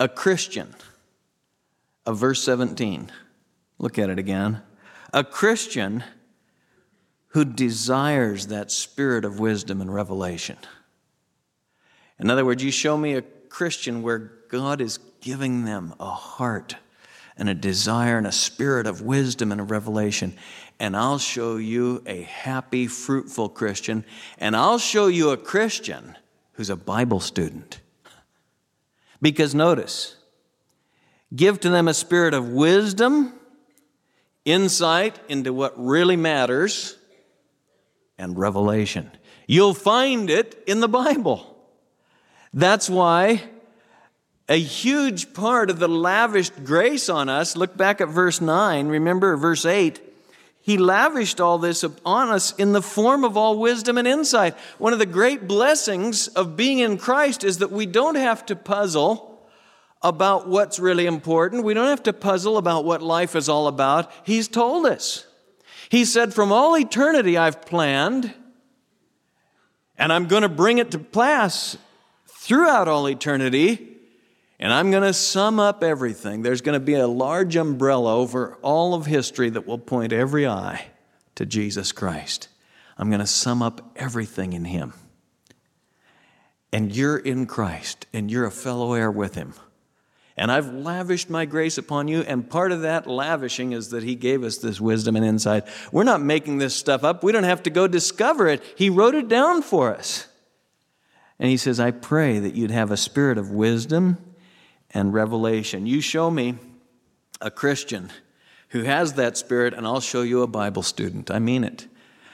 a 0.00 0.08
Christian 0.08 0.74
of 2.06 2.16
verse 2.16 2.42
17. 2.42 3.12
Look 3.78 3.98
at 3.98 4.08
it 4.08 4.18
again. 4.18 4.62
A 5.12 5.22
Christian 5.22 6.02
who 7.28 7.44
desires 7.44 8.46
that 8.46 8.70
spirit 8.70 9.26
of 9.26 9.38
wisdom 9.38 9.82
and 9.82 9.92
revelation. 9.92 10.56
In 12.18 12.30
other 12.30 12.46
words, 12.46 12.64
you 12.64 12.70
show 12.70 12.96
me 12.96 13.16
a 13.16 13.22
Christian 13.50 14.00
where 14.00 14.32
God 14.48 14.80
is 14.80 14.98
giving 15.20 15.66
them 15.66 15.92
a 16.00 16.10
heart 16.10 16.76
and 17.36 17.48
a 17.48 17.54
desire 17.54 18.18
and 18.18 18.26
a 18.26 18.32
spirit 18.32 18.86
of 18.86 19.02
wisdom 19.02 19.52
and 19.52 19.60
a 19.60 19.64
revelation. 19.64 20.34
And 20.78 20.96
I'll 20.96 21.18
show 21.18 21.56
you 21.56 22.02
a 22.06 22.22
happy, 22.22 22.86
fruitful 22.86 23.48
Christian. 23.50 24.04
And 24.38 24.56
I'll 24.56 24.78
show 24.78 25.06
you 25.06 25.30
a 25.30 25.36
Christian 25.36 26.16
who's 26.52 26.70
a 26.70 26.76
Bible 26.76 27.20
student. 27.20 27.80
Because 29.20 29.54
notice, 29.54 30.16
give 31.34 31.60
to 31.60 31.70
them 31.70 31.88
a 31.88 31.94
spirit 31.94 32.34
of 32.34 32.48
wisdom, 32.48 33.32
insight 34.44 35.18
into 35.28 35.52
what 35.52 35.72
really 35.76 36.16
matters, 36.16 36.98
and 38.18 38.38
revelation. 38.38 39.10
You'll 39.46 39.74
find 39.74 40.30
it 40.30 40.62
in 40.66 40.80
the 40.80 40.88
Bible. 40.88 41.56
That's 42.52 42.88
why 42.88 43.42
a 44.48 44.58
huge 44.58 45.32
part 45.32 45.70
of 45.70 45.78
the 45.78 45.88
lavished 45.88 46.64
grace 46.64 47.08
on 47.08 47.28
us, 47.28 47.56
look 47.56 47.76
back 47.76 48.00
at 48.00 48.08
verse 48.08 48.40
9, 48.40 48.88
remember 48.88 49.36
verse 49.36 49.64
8, 49.64 50.00
he 50.60 50.78
lavished 50.78 51.42
all 51.42 51.58
this 51.58 51.82
upon 51.82 52.30
us 52.30 52.54
in 52.54 52.72
the 52.72 52.80
form 52.80 53.22
of 53.22 53.36
all 53.36 53.58
wisdom 53.58 53.98
and 53.98 54.08
insight. 54.08 54.54
One 54.78 54.94
of 54.94 54.98
the 54.98 55.04
great 55.04 55.46
blessings 55.46 56.28
of 56.28 56.56
being 56.56 56.78
in 56.78 56.96
Christ 56.96 57.44
is 57.44 57.58
that 57.58 57.70
we 57.70 57.84
don't 57.84 58.14
have 58.14 58.46
to 58.46 58.56
puzzle 58.56 59.46
about 60.00 60.48
what's 60.48 60.78
really 60.78 61.04
important. 61.04 61.64
We 61.64 61.74
don't 61.74 61.88
have 61.88 62.02
to 62.04 62.14
puzzle 62.14 62.56
about 62.56 62.86
what 62.86 63.02
life 63.02 63.36
is 63.36 63.46
all 63.46 63.66
about. 63.66 64.10
He's 64.24 64.48
told 64.48 64.86
us. 64.86 65.26
He 65.90 66.06
said, 66.06 66.32
From 66.32 66.50
all 66.50 66.78
eternity 66.78 67.36
I've 67.36 67.66
planned, 67.66 68.32
and 69.98 70.12
I'm 70.12 70.28
going 70.28 70.42
to 70.42 70.48
bring 70.48 70.78
it 70.78 70.90
to 70.92 70.98
pass 70.98 71.76
throughout 72.26 72.88
all 72.88 73.06
eternity. 73.06 73.93
And 74.64 74.72
I'm 74.72 74.90
going 74.90 75.02
to 75.02 75.12
sum 75.12 75.60
up 75.60 75.84
everything. 75.84 76.40
There's 76.40 76.62
going 76.62 76.72
to 76.72 76.84
be 76.84 76.94
a 76.94 77.06
large 77.06 77.54
umbrella 77.54 78.16
over 78.16 78.56
all 78.62 78.94
of 78.94 79.04
history 79.04 79.50
that 79.50 79.66
will 79.66 79.76
point 79.76 80.10
every 80.10 80.46
eye 80.46 80.86
to 81.34 81.44
Jesus 81.44 81.92
Christ. 81.92 82.48
I'm 82.96 83.10
going 83.10 83.20
to 83.20 83.26
sum 83.26 83.60
up 83.60 83.92
everything 83.94 84.54
in 84.54 84.64
Him. 84.64 84.94
And 86.72 86.96
you're 86.96 87.18
in 87.18 87.44
Christ, 87.44 88.06
and 88.14 88.30
you're 88.30 88.46
a 88.46 88.50
fellow 88.50 88.94
heir 88.94 89.10
with 89.10 89.34
Him. 89.34 89.52
And 90.34 90.50
I've 90.50 90.72
lavished 90.72 91.28
my 91.28 91.44
grace 91.44 91.76
upon 91.76 92.08
you, 92.08 92.22
and 92.22 92.48
part 92.48 92.72
of 92.72 92.80
that 92.80 93.06
lavishing 93.06 93.72
is 93.72 93.90
that 93.90 94.02
He 94.02 94.14
gave 94.14 94.42
us 94.42 94.56
this 94.56 94.80
wisdom 94.80 95.14
and 95.14 95.26
insight. 95.26 95.64
We're 95.92 96.04
not 96.04 96.22
making 96.22 96.56
this 96.56 96.74
stuff 96.74 97.04
up, 97.04 97.22
we 97.22 97.32
don't 97.32 97.44
have 97.44 97.64
to 97.64 97.70
go 97.70 97.86
discover 97.86 98.48
it. 98.48 98.62
He 98.78 98.88
wrote 98.88 99.14
it 99.14 99.28
down 99.28 99.60
for 99.60 99.94
us. 99.94 100.26
And 101.38 101.50
He 101.50 101.58
says, 101.58 101.78
I 101.78 101.90
pray 101.90 102.38
that 102.38 102.54
you'd 102.54 102.70
have 102.70 102.90
a 102.90 102.96
spirit 102.96 103.36
of 103.36 103.50
wisdom 103.50 104.16
and 104.94 105.12
revelation. 105.12 105.86
You 105.86 106.00
show 106.00 106.30
me 106.30 106.54
a 107.40 107.50
Christian 107.50 108.10
who 108.68 108.82
has 108.84 109.14
that 109.14 109.36
spirit, 109.36 109.74
and 109.74 109.86
I'll 109.86 110.00
show 110.00 110.22
you 110.22 110.42
a 110.42 110.46
Bible 110.46 110.82
student. 110.82 111.30
I 111.30 111.40
mean 111.40 111.64
it. 111.64 111.86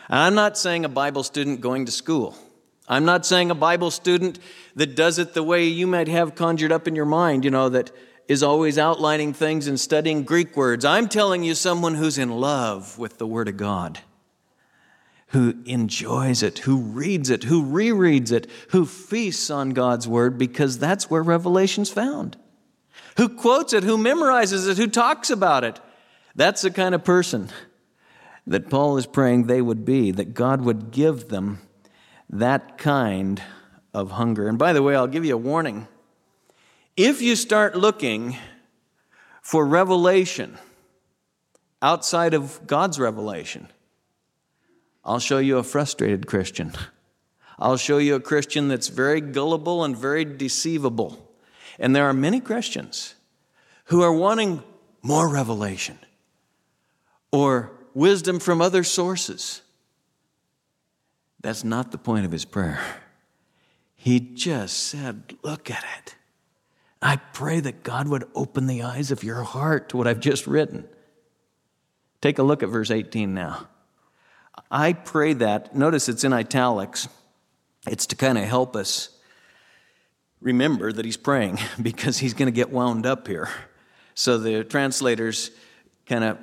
And 0.09 0.19
I'm 0.19 0.35
not 0.35 0.57
saying 0.57 0.85
a 0.85 0.89
Bible 0.89 1.23
student 1.23 1.61
going 1.61 1.87
to 1.87 1.93
school. 1.93 2.37
I'm 2.89 3.05
not 3.05 3.25
saying 3.25 3.51
a 3.51 3.55
Bible 3.55 3.91
student 3.91 4.39
that 4.75 4.97
does 4.97 5.19
it 5.19 5.35
the 5.35 5.43
way 5.43 5.65
you 5.67 5.87
might 5.87 6.09
have 6.09 6.35
conjured 6.35 6.73
up 6.73 6.89
in 6.89 6.95
your 6.95 7.05
mind, 7.05 7.45
you 7.45 7.51
know, 7.51 7.69
that 7.69 7.91
is 8.27 8.43
always 8.43 8.79
outlining 8.79 9.33
things 9.33 9.67
and 9.67 9.79
studying 9.79 10.23
Greek 10.23 10.57
words. 10.57 10.85
I'm 10.85 11.09
telling 11.09 11.43
you 11.43 11.55
someone 11.55 11.95
who's 11.95 12.19
in 12.19 12.31
love 12.31 12.99
with 12.99 13.19
the 13.19 13.27
Word 13.27 13.49
of 13.49 13.57
God, 13.57 14.01
who 15.29 15.55
enjoys 15.65 16.43
it, 16.43 16.61
who 16.61 16.81
reads 16.81 17.31
it, 17.31 17.45
who 17.45 17.63
rereads 17.63 18.33
it, 18.33 18.49
who 18.71 18.87
feasts 18.87 19.51
on 19.51 19.71
God's 19.71 20.09
Word 20.09 20.39
because 20.39 20.79
that's 20.79 21.09
where 21.09 21.23
revelation's 21.23 21.91
found 21.91 22.37
who 23.17 23.29
quotes 23.29 23.73
it, 23.73 23.85
who 23.85 23.97
memorizes 23.97 24.69
it, 24.69 24.77
who 24.77 24.87
talks 24.87 25.31
about 25.31 25.65
it. 25.65 25.81
That's 26.35 26.63
the 26.63 26.71
kind 26.71 26.95
of 26.95 27.05
person 27.05 27.51
that 28.47 28.71
Paul 28.71 28.97
is 28.97 29.07
praying 29.07 29.47
they 29.47 29.63
would 29.63 29.85
be, 29.85 30.11
that 30.11 30.35
God 30.35 30.63
would 30.63 30.91
give 30.91 31.29
them 31.29 31.61
that 32.29 32.79
kind 32.79 33.43
of 33.93 34.13
hunger. 34.13 34.49
And 34.49 34.59
by 34.59 34.73
the 34.73 34.83
way, 34.83 34.95
I'll 34.95 35.07
give 35.07 35.25
you 35.25 35.35
a 35.35 35.39
warning. 35.39 35.89
If 36.97 37.23
you 37.23 37.37
start 37.37 37.77
looking 37.77 38.37
for 39.43 39.65
revelation 39.65 40.59
outside 41.83 42.35
of 42.35 42.67
God's 42.67 42.99
revelation, 42.99 43.69
I'll 45.05 45.19
show 45.19 45.39
you 45.39 45.59
a 45.59 45.63
frustrated 45.63 46.27
Christian. 46.27 46.73
I'll 47.59 47.77
show 47.77 47.99
you 47.99 48.15
a 48.15 48.21
Christian 48.21 48.69
that's 48.69 48.89
very 48.89 49.21
gullible 49.21 49.85
and 49.85 49.97
very 49.97 50.25
deceivable. 50.25 51.30
And 51.81 51.97
there 51.97 52.05
are 52.05 52.13
many 52.13 52.41
Christians 52.41 53.15
who 53.87 54.03
are 54.03 54.13
wanting 54.13 54.63
more 55.03 55.29
revelation 55.29 55.99
or 57.33 57.73
wisdom 57.95 58.39
from 58.39 58.61
other 58.61 58.85
sources. 58.85 59.63
That's 61.41 61.65
not 61.65 61.91
the 61.91 61.99
point 61.99 62.27
of 62.27 62.33
his 62.33 62.45
prayer. 62.45 62.81
He 63.97 64.21
just 64.21 64.77
said, 64.77 65.37
Look 65.43 65.71
at 65.71 65.85
it. 65.99 66.15
I 67.03 67.17
pray 67.17 67.61
that 67.61 67.83
God 67.83 68.09
would 68.09 68.25
open 68.35 68.67
the 68.67 68.83
eyes 68.83 69.11
of 69.11 69.25
your 69.25 69.43
heart 69.43 69.89
to 69.89 69.97
what 69.97 70.07
I've 70.07 70.21
just 70.21 70.47
written. 70.47 70.87
Take 72.21 72.39
a 72.39 72.43
look 72.43 72.63
at 72.63 72.69
verse 72.69 72.91
18 72.91 73.33
now. 73.33 73.69
I 74.71 74.93
pray 74.93 75.33
that, 75.35 75.75
notice 75.75 76.11
it's 76.11 76.25
in 76.25 76.35
italics, 76.35 77.09
it's 77.87 78.07
to 78.09 78.17
kind 78.17 78.37
of 78.37 78.45
help 78.45 78.77
us 78.77 79.09
remember 80.41 80.93
that 80.93 81.05
he's 81.05 81.17
praying 81.17 81.59
because 81.83 82.19
he's 82.19 82.35
going 82.35 82.47
to 82.47 82.53
get 82.53 82.71
wound 82.71 83.07
up 83.07 83.27
here. 83.27 83.49
So 84.15 84.39
the 84.39 84.65
translators 84.65 85.51
kind 86.07 86.25
of 86.25 86.39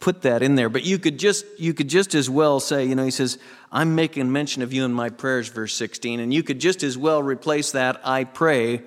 put 0.00 0.22
that 0.22 0.42
in 0.42 0.54
there. 0.54 0.68
But 0.68 0.84
you 0.84 0.98
could 0.98 1.18
just 1.18 1.44
you 1.58 1.74
could 1.74 1.88
just 1.88 2.14
as 2.14 2.30
well 2.30 2.60
say 2.60 2.86
you 2.86 2.94
know 2.94 3.04
he 3.04 3.10
says 3.10 3.38
i'm 3.70 3.94
making 3.94 4.32
mention 4.32 4.62
of 4.62 4.72
you 4.72 4.84
in 4.84 4.92
my 4.92 5.10
prayers 5.10 5.48
verse 5.48 5.74
16 5.74 6.20
and 6.20 6.32
you 6.32 6.42
could 6.42 6.58
just 6.58 6.82
as 6.82 6.96
well 6.96 7.22
replace 7.22 7.72
that 7.72 8.00
i 8.02 8.24
pray 8.24 8.82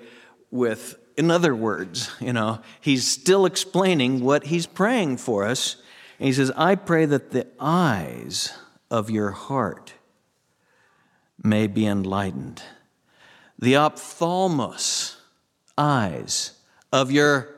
with 0.50 0.98
in 1.16 1.30
other 1.30 1.54
words 1.54 2.10
you 2.20 2.32
know 2.32 2.60
he's 2.80 3.06
still 3.06 3.46
explaining 3.46 4.24
what 4.24 4.46
he's 4.46 4.66
praying 4.66 5.18
for 5.18 5.44
us. 5.44 5.76
And 6.18 6.26
he 6.26 6.32
says 6.32 6.50
i 6.56 6.74
pray 6.74 7.06
that 7.06 7.30
the 7.30 7.46
eyes 7.60 8.52
of 8.90 9.10
your 9.10 9.30
heart 9.30 9.94
may 11.42 11.68
be 11.68 11.86
enlightened 11.86 12.62
the 13.58 13.74
ophthalmos, 13.74 15.16
eyes, 15.76 16.52
of 16.92 17.10
your 17.10 17.48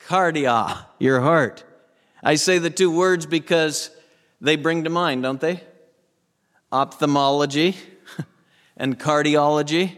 cardia, 0.00 0.86
your 0.98 1.20
heart. 1.20 1.64
I 2.22 2.34
say 2.34 2.58
the 2.58 2.70
two 2.70 2.90
words 2.90 3.26
because 3.26 3.90
they 4.40 4.56
bring 4.56 4.84
to 4.84 4.90
mind, 4.90 5.22
don't 5.22 5.40
they? 5.40 5.62
Ophthalmology 6.72 7.76
and 8.76 8.98
cardiology. 8.98 9.96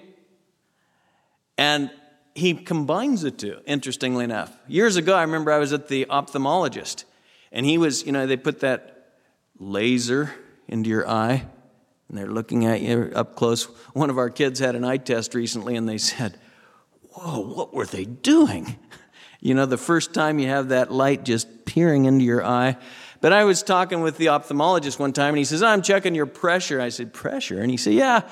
And 1.56 1.90
he 2.34 2.54
combines 2.54 3.22
the 3.22 3.30
two, 3.30 3.60
interestingly 3.66 4.24
enough. 4.24 4.54
Years 4.68 4.96
ago, 4.96 5.14
I 5.16 5.22
remember 5.22 5.50
I 5.50 5.58
was 5.58 5.72
at 5.72 5.88
the 5.88 6.04
ophthalmologist, 6.06 7.04
and 7.50 7.64
he 7.64 7.78
was, 7.78 8.04
you 8.04 8.12
know, 8.12 8.26
they 8.26 8.36
put 8.36 8.60
that 8.60 9.14
laser 9.58 10.34
into 10.68 10.90
your 10.90 11.08
eye 11.08 11.46
and 12.08 12.16
they're 12.16 12.30
looking 12.30 12.66
at 12.66 12.80
you 12.80 13.10
up 13.14 13.34
close. 13.36 13.64
One 13.92 14.10
of 14.10 14.18
our 14.18 14.30
kids 14.30 14.60
had 14.60 14.74
an 14.74 14.84
eye 14.84 14.98
test 14.98 15.34
recently, 15.34 15.76
and 15.76 15.88
they 15.88 15.98
said, 15.98 16.38
Whoa, 17.12 17.40
what 17.40 17.72
were 17.72 17.86
they 17.86 18.04
doing? 18.04 18.76
You 19.40 19.54
know, 19.54 19.66
the 19.66 19.78
first 19.78 20.12
time 20.12 20.38
you 20.38 20.48
have 20.48 20.70
that 20.70 20.90
light 20.90 21.24
just 21.24 21.66
peering 21.66 22.06
into 22.06 22.24
your 22.24 22.44
eye. 22.44 22.76
But 23.20 23.32
I 23.32 23.44
was 23.44 23.62
talking 23.62 24.00
with 24.00 24.18
the 24.18 24.26
ophthalmologist 24.26 24.98
one 24.98 25.12
time, 25.12 25.30
and 25.30 25.38
he 25.38 25.44
says, 25.44 25.62
I'm 25.62 25.82
checking 25.82 26.14
your 26.14 26.26
pressure. 26.26 26.80
I 26.80 26.88
said, 26.88 27.12
Pressure? 27.12 27.60
And 27.60 27.70
he 27.70 27.76
said, 27.76 27.94
Yeah. 27.94 28.28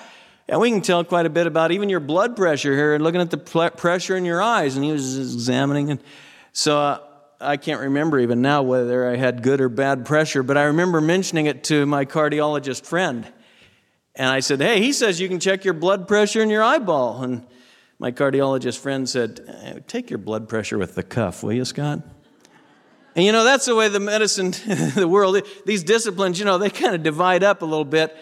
And 0.48 0.60
we 0.60 0.70
can 0.70 0.82
tell 0.82 1.04
quite 1.04 1.24
a 1.24 1.30
bit 1.30 1.46
about 1.46 1.72
even 1.72 1.88
your 1.88 2.00
blood 2.00 2.36
pressure 2.36 2.74
here, 2.74 2.98
looking 2.98 3.20
at 3.20 3.30
the 3.30 3.38
pressure 3.38 4.16
in 4.16 4.24
your 4.26 4.42
eyes. 4.42 4.76
And 4.76 4.84
he 4.84 4.92
was 4.92 5.16
examining. 5.18 5.90
And 5.90 6.02
so 6.52 6.78
uh, 6.78 7.00
I 7.40 7.56
can't 7.56 7.80
remember 7.80 8.18
even 8.18 8.42
now 8.42 8.62
whether 8.62 9.08
I 9.08 9.16
had 9.16 9.42
good 9.42 9.60
or 9.60 9.68
bad 9.68 10.04
pressure, 10.04 10.42
but 10.42 10.58
I 10.58 10.64
remember 10.64 11.00
mentioning 11.00 11.46
it 11.46 11.64
to 11.64 11.86
my 11.86 12.04
cardiologist 12.04 12.84
friend. 12.84 13.26
And 14.16 14.28
I 14.28 14.40
said, 14.40 14.60
Hey, 14.60 14.80
he 14.80 14.92
says 14.92 15.20
you 15.20 15.28
can 15.28 15.40
check 15.40 15.64
your 15.64 15.74
blood 15.74 16.06
pressure 16.06 16.42
in 16.42 16.50
your 16.50 16.62
eyeball. 16.62 17.22
And 17.22 17.46
my 17.98 18.12
cardiologist 18.12 18.78
friend 18.78 19.08
said, 19.08 19.40
eh, 19.46 19.80
Take 19.86 20.10
your 20.10 20.18
blood 20.18 20.48
pressure 20.48 20.78
with 20.78 20.94
the 20.94 21.02
cuff, 21.02 21.42
will 21.42 21.52
you, 21.52 21.64
Scott? 21.64 22.00
And 23.16 23.24
you 23.24 23.32
know, 23.32 23.44
that's 23.44 23.66
the 23.66 23.74
way 23.74 23.88
the 23.88 24.00
medicine, 24.00 24.50
the 24.96 25.06
world, 25.08 25.40
these 25.64 25.84
disciplines, 25.84 26.38
you 26.38 26.44
know, 26.44 26.58
they 26.58 26.70
kind 26.70 26.94
of 26.94 27.02
divide 27.02 27.44
up 27.44 27.62
a 27.62 27.64
little 27.64 27.84
bit. 27.84 28.16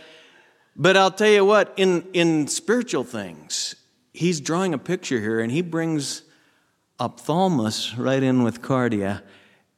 But 0.77 0.97
I'll 0.97 1.11
tell 1.11 1.31
you 1.31 1.45
what, 1.45 1.73
in, 1.77 2.07
in 2.13 2.49
spiritual 2.49 3.05
things, 3.05 3.75
he's 4.13 4.41
drawing 4.41 4.75
a 4.75 4.79
picture 4.79 5.21
here 5.21 5.41
and 5.41 5.51
he 5.51 5.63
brings 5.63 6.23
ophthalmos 6.99 7.97
right 7.97 8.23
in 8.23 8.43
with 8.43 8.63
cardia. 8.63 9.23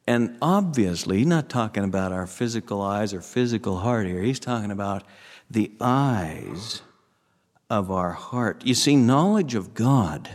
And 0.07 0.37
obviously, 0.41 1.17
he's 1.19 1.27
not 1.27 1.49
talking 1.49 1.83
about 1.83 2.11
our 2.11 2.27
physical 2.27 2.81
eyes 2.81 3.13
or 3.13 3.21
physical 3.21 3.77
heart 3.77 4.05
here. 4.05 4.21
He's 4.21 4.39
talking 4.39 4.71
about 4.71 5.03
the 5.49 5.71
eyes 5.79 6.81
of 7.69 7.91
our 7.91 8.11
heart. 8.11 8.65
You 8.65 8.73
see, 8.73 8.95
knowledge 8.95 9.55
of 9.55 9.73
God 9.73 10.29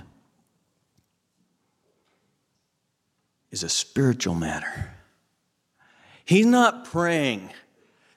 is 3.51 3.63
a 3.63 3.69
spiritual 3.69 4.35
matter. 4.35 4.95
He's 6.25 6.47
not 6.47 6.85
praying 6.85 7.51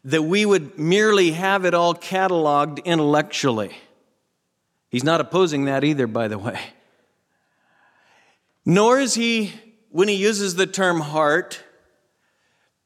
that 0.05 0.23
we 0.23 0.45
would 0.45 0.77
merely 0.77 1.31
have 1.31 1.65
it 1.65 1.73
all 1.73 1.95
cataloged 1.95 2.83
intellectually. 2.83 3.75
He's 4.89 5.03
not 5.03 5.21
opposing 5.21 5.65
that 5.65 5.83
either, 5.83 6.07
by 6.07 6.27
the 6.27 6.37
way. 6.37 6.59
Nor 8.65 8.99
is 8.99 9.15
he, 9.15 9.53
when 9.89 10.07
he 10.07 10.15
uses 10.15 10.55
the 10.55 10.67
term 10.67 10.99
heart, 10.99 11.63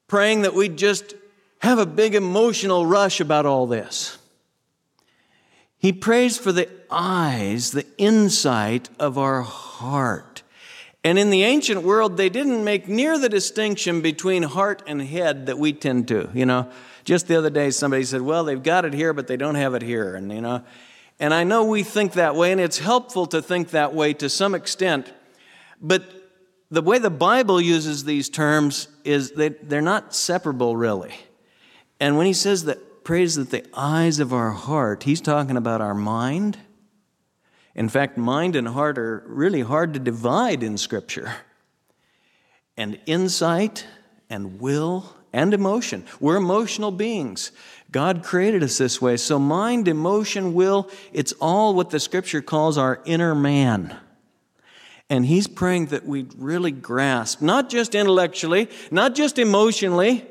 praying 0.08 0.44
that 0.44 0.54
we 0.54 0.70
just 0.70 1.14
have 1.60 1.80
a 1.80 1.86
big 1.86 2.16
emotional 2.16 2.86
rush 2.86 3.20
about 3.20 3.46
all 3.46 3.68
this. 3.68 4.18
He 5.78 5.94
prays 5.94 6.38
for 6.38 6.52
the 6.52 6.70
eyes, 6.90 7.72
the 7.72 7.86
insight 7.98 8.90
of 9.00 9.18
our 9.18 9.42
heart. 9.42 10.44
And 11.04 11.20
in 11.20 11.30
the 11.30 11.44
ancient 11.44 11.84
world, 11.84 12.18
they 12.18 12.30
didn't 12.30 12.64
make 12.64 12.88
near 12.88 13.18
the 13.18 13.30
distinction 13.30 14.02
between 14.02 14.44
heart 14.44 14.82
and 14.88 15.02
head 15.02 15.46
that 15.46 15.58
we 15.58 15.72
tend 15.74 16.08
to. 16.10 16.30
You 16.34 16.46
know, 16.46 16.70
just 17.06 17.28
the 17.28 17.38
other 17.38 17.50
day, 17.50 17.70
somebody 17.70 18.04
said, 18.04 18.22
Well, 18.22 18.44
they've 18.44 18.62
got 18.62 18.84
it 18.84 18.94
here, 18.94 19.14
but 19.14 19.28
they 19.28 19.38
don't 19.38 19.56
have 19.56 19.76
it 19.76 19.82
here. 19.82 20.16
And, 20.16 20.32
you 20.32 20.42
know, 20.42 20.64
and 21.20 21.34
I 21.34 21.44
know 21.44 21.64
we 21.64 21.84
think 21.84 22.14
that 22.14 22.36
way, 22.36 22.52
and 22.52 22.60
it's 22.60 22.80
helpful 22.80 23.26
to 23.28 23.42
think 23.42 23.70
that 23.70 23.94
way 23.94 24.14
to 24.16 24.30
some 24.30 24.54
extent. 24.54 25.14
But 25.82 26.04
the 26.70 26.82
way 26.82 27.00
the 27.00 27.10
Bible 27.10 27.62
uses 27.62 28.04
these 28.04 28.30
terms 28.30 28.88
is 29.04 29.32
that 29.32 29.70
they're 29.70 29.82
not 29.82 30.14
separable, 30.14 30.76
really. 30.76 31.14
And 32.00 32.18
when 32.18 32.25
he 32.25 32.34
says 32.34 32.66
that 32.66 33.04
praise 33.04 33.36
that 33.36 33.51
the 33.51 33.66
eyes 33.74 34.20
of 34.20 34.34
our 34.34 34.51
heart, 34.51 35.04
he's 35.04 35.22
talking 35.22 35.58
about 35.58 35.82
our 35.82 35.96
mind. 35.96 36.58
In 37.74 37.89
fact, 37.89 38.18
mind 38.18 38.56
and 38.56 38.68
heart 38.68 38.98
are 38.98 39.24
really 39.27 39.62
hard 39.62 39.94
to 39.94 40.00
divide 40.00 40.63
in 40.63 40.77
Scripture. 40.77 41.36
And 42.75 43.00
insight 43.06 43.86
and 44.30 44.60
will 44.60 45.16
and 45.32 45.54
emotion. 45.54 46.06
We're 46.20 46.36
emotional 46.36 46.92
beings. 46.92 47.51
God 47.92 48.24
created 48.24 48.63
us 48.63 48.77
this 48.77 49.01
way. 49.01 49.18
So, 49.18 49.39
mind, 49.39 49.88
emotion, 49.88 50.54
will, 50.54 50.89
it's 51.13 51.32
all 51.39 51.74
what 51.74 51.89
the 51.89 52.00
Scripture 52.00 52.42
calls 52.42 52.77
our 52.77 53.01
inner 53.06 53.34
man. 53.34 53.96
And 55.10 55.25
he's 55.25 55.48
praying 55.48 55.88
that 55.88 56.06
we'd 56.06 56.34
really 56.38 56.72
grasp, 56.72 57.42
not 57.42 57.70
just 57.70 57.96
intellectually, 57.96 58.70
not 58.92 59.16
just 59.16 59.39
emotionally, 59.39 60.25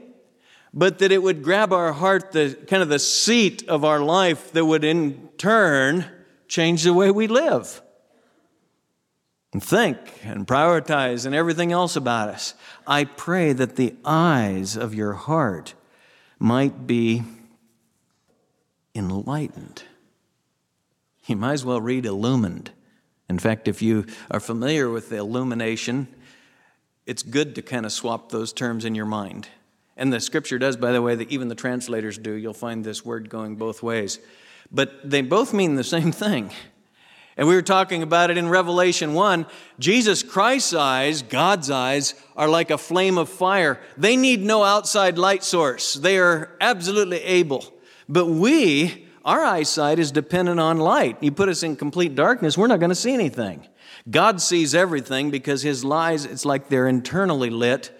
but 0.79 0.99
that 0.99 1.11
it 1.11 1.23
would 1.23 1.43
grab 1.43 1.73
our 1.73 1.95
heart, 1.95 2.33
the 2.33 2.55
kind 2.69 2.83
of 2.83 2.91
the 2.91 2.99
seat 2.99 3.67
of 3.67 3.83
our 3.83 3.99
life 3.99 4.53
that 4.53 4.67
would 4.67 4.85
in 4.85 5.31
turn 5.39 6.05
change 6.49 6.85
the 6.85 6.93
way 6.93 7.11
we 7.11 7.27
live 7.27 7.81
and 9.55 9.65
think 9.65 9.97
and 10.23 10.47
prioritize 10.47 11.25
and 11.25 11.35
everything 11.35 11.73
else 11.73 11.97
about 11.97 12.29
us. 12.29 12.53
I 12.87 13.05
pray 13.05 13.55
that 13.55 13.77
the 13.77 13.95
eyes 14.05 14.77
of 14.77 14.95
your 14.95 15.15
heart 15.15 15.73
might 16.39 16.87
be 16.87 17.23
enlightened. 18.95 19.83
You 21.25 21.37
might 21.37 21.55
as 21.55 21.65
well 21.65 21.81
read 21.81 22.05
illumined. 22.05 22.71
In 23.31 23.39
fact, 23.39 23.67
if 23.67 23.81
you 23.81 24.05
are 24.31 24.41
familiar 24.41 24.91
with 24.91 25.09
the 25.09 25.17
illumination, 25.17 26.07
it's 27.07 27.23
good 27.23 27.55
to 27.55 27.63
kind 27.63 27.87
of 27.87 27.93
swap 27.93 28.31
those 28.31 28.53
terms 28.53 28.85
in 28.85 28.95
your 28.95 29.07
mind. 29.07 29.49
And 29.97 30.13
the 30.13 30.21
scripture 30.21 30.59
does, 30.59 30.77
by 30.77 30.93
the 30.93 31.01
way, 31.01 31.15
that 31.15 31.31
even 31.31 31.49
the 31.49 31.55
translators 31.55 32.19
do. 32.19 32.33
You'll 32.33 32.53
find 32.53 32.85
this 32.85 33.05
word 33.05 33.31
going 33.31 33.57
both 33.57 33.83
ways. 33.83 34.19
But 34.71 35.09
they 35.09 35.23
both 35.23 35.55
mean 35.55 35.75
the 35.75 35.85
same 35.85 36.13
thing. 36.13 36.51
And 37.39 37.47
we 37.47 37.55
were 37.55 37.63
talking 37.63 38.03
about 38.03 38.31
it 38.31 38.39
in 38.39 38.49
Revelation 38.49 39.13
1. 39.13 39.47
Jesus 39.79 40.23
Christ's 40.23 40.73
eyes, 40.73 41.21
God's 41.21 41.71
eyes, 41.71 42.15
are 42.35 42.49
like 42.49 42.71
a 42.71 42.79
flame 42.79 43.19
of 43.19 43.29
fire. 43.29 43.79
They 43.99 44.17
need 44.17 44.43
no 44.43 44.65
outside 44.65 45.19
light 45.19 45.45
source. 45.45 45.95
They 45.95 46.19
are 46.19 46.57
absolutely 46.61 47.23
able. 47.23 47.75
But 48.09 48.27
we, 48.27 49.07
our 49.25 49.45
eyesight 49.45 49.99
is 49.99 50.13
dependent 50.13 50.61
on 50.61 50.79
light. 50.79 51.23
You 51.23 51.31
put 51.31 51.51
us 51.51 51.63
in 51.63 51.77
complete 51.77 52.15
darkness, 52.15 52.57
we're 52.57 52.69
not 52.69 52.81
going 52.81 52.91
to 52.91 52.95
see 52.95 53.13
anything. 53.13 53.67
God 54.09 54.41
sees 54.41 54.75
everything 54.75 55.31
because 55.31 55.63
his 55.63 55.85
lies, 55.85 56.25
it's 56.25 56.45
like 56.45 56.69
they're 56.69 56.87
internally 56.87 57.51
lit. 57.51 57.96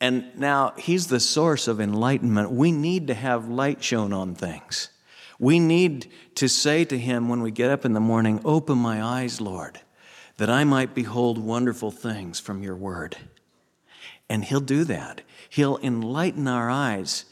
And 0.00 0.30
now 0.36 0.74
he's 0.76 1.08
the 1.08 1.20
source 1.20 1.66
of 1.66 1.80
enlightenment. 1.80 2.52
We 2.52 2.70
need 2.70 3.08
to 3.08 3.14
have 3.14 3.48
light 3.48 3.82
shown 3.82 4.12
on 4.12 4.34
things. 4.34 4.90
We 5.38 5.58
need 5.58 6.10
to 6.36 6.48
say 6.48 6.84
to 6.84 6.98
him 6.98 7.28
when 7.28 7.42
we 7.42 7.50
get 7.50 7.70
up 7.70 7.84
in 7.84 7.92
the 7.92 8.00
morning, 8.00 8.40
Open 8.44 8.78
my 8.78 9.02
eyes, 9.02 9.40
Lord, 9.40 9.80
that 10.36 10.50
I 10.50 10.64
might 10.64 10.94
behold 10.94 11.38
wonderful 11.38 11.90
things 11.90 12.38
from 12.38 12.62
your 12.62 12.76
word. 12.76 13.16
And 14.28 14.44
he'll 14.44 14.60
do 14.60 14.84
that. 14.84 15.22
He'll 15.48 15.78
enlighten 15.78 16.46
our 16.46 16.70
eyes 16.70 17.24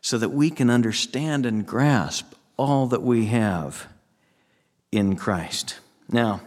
so 0.00 0.18
that 0.18 0.30
we 0.30 0.50
can 0.50 0.70
understand 0.70 1.46
and 1.46 1.66
grasp 1.66 2.34
all 2.56 2.86
that 2.88 3.02
we 3.02 3.26
have 3.26 3.88
in 4.90 5.16
Christ. 5.16 5.80
Now, 6.10 6.40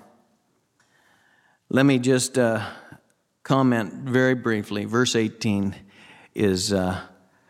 let 1.70 1.86
me 1.86 2.00
just 2.00 2.38
uh, 2.38 2.68
comment 3.44 3.94
very 3.94 4.36
briefly. 4.36 4.86
Verse 4.86 5.16
18 5.16 5.76
is 6.36 6.72
uh, 6.72 7.02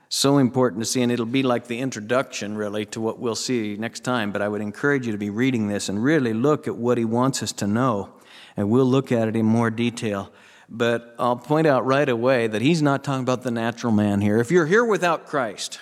so 0.10 0.38
important 0.38 0.82
to 0.82 0.86
see, 0.86 1.02
and 1.02 1.12
it'll 1.12 1.26
be 1.26 1.44
like 1.44 1.68
the 1.68 1.80
introduction, 1.80 2.56
really, 2.56 2.86
to 2.88 3.02
what 3.02 3.20
we'll 3.20 3.36
see 3.36 3.78
next 3.78 4.04
time. 4.04 4.32
But 4.32 4.42
I 4.42 4.48
would 4.48 4.62
encourage 4.62 5.06
you 5.06 5.12
to 5.12 5.18
be 5.18 5.30
reading 5.30 5.68
this 5.68 5.90
and 5.90 6.04
really 6.04 6.34
look 6.34 6.68
at 6.68 6.76
what 6.76 6.98
he 6.98 7.06
wants 7.06 7.44
us 7.44 7.52
to 7.54 7.68
know, 7.68 8.10
and 8.58 8.70
we'll 8.70 8.86
look 8.86 9.12
at 9.12 9.28
it 9.28 9.36
in 9.36 9.46
more 9.46 9.70
detail. 9.70 10.32
But 10.70 11.16
I'll 11.20 11.36
point 11.36 11.68
out 11.68 11.86
right 11.86 12.08
away 12.08 12.48
that 12.48 12.62
he's 12.62 12.82
not 12.82 13.04
talking 13.04 13.24
about 13.24 13.44
the 13.44 13.52
natural 13.52 13.92
man 13.92 14.22
here. 14.22 14.40
If 14.40 14.52
you're 14.52 14.66
here 14.66 14.86
without 14.86 15.28
Christ, 15.28 15.80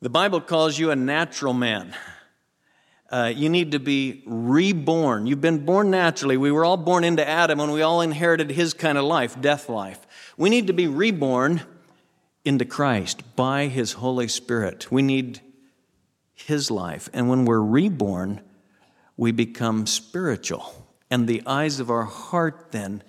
the 0.00 0.08
Bible 0.08 0.40
calls 0.40 0.78
you 0.78 0.90
a 0.90 0.96
natural 0.96 1.52
man. 1.52 1.94
Uh, 3.10 3.32
you 3.34 3.48
need 3.48 3.72
to 3.72 3.78
be 3.78 4.22
reborn. 4.26 5.26
You've 5.26 5.40
been 5.40 5.64
born 5.64 5.90
naturally. 5.90 6.36
We 6.36 6.52
were 6.52 6.64
all 6.64 6.76
born 6.76 7.04
into 7.04 7.26
Adam 7.26 7.58
and 7.58 7.72
we 7.72 7.80
all 7.80 8.02
inherited 8.02 8.50
his 8.50 8.74
kind 8.74 8.98
of 8.98 9.04
life, 9.04 9.40
death 9.40 9.68
life. 9.68 10.06
We 10.36 10.50
need 10.50 10.66
to 10.66 10.74
be 10.74 10.86
reborn 10.86 11.62
into 12.44 12.66
Christ 12.66 13.34
by 13.34 13.66
his 13.66 13.94
Holy 13.94 14.28
Spirit. 14.28 14.92
We 14.92 15.00
need 15.00 15.40
his 16.34 16.70
life. 16.70 17.08
And 17.14 17.30
when 17.30 17.46
we're 17.46 17.60
reborn, 17.60 18.42
we 19.16 19.32
become 19.32 19.86
spiritual. 19.86 20.86
And 21.10 21.26
the 21.26 21.42
eyes 21.46 21.80
of 21.80 21.90
our 21.90 22.04
heart 22.04 22.72
then 22.72 23.02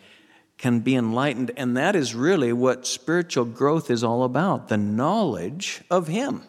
can 0.58 0.80
be 0.80 0.96
enlightened. 0.96 1.52
And 1.58 1.76
that 1.78 1.96
is 1.96 2.16
really 2.16 2.54
what 2.54 2.88
spiritual 2.88 3.46
growth 3.46 3.92
is 3.92 4.04
all 4.04 4.24
about 4.24 4.70
the 4.70 4.78
knowledge 4.78 5.82
of 5.92 6.08
him. 6.08 6.44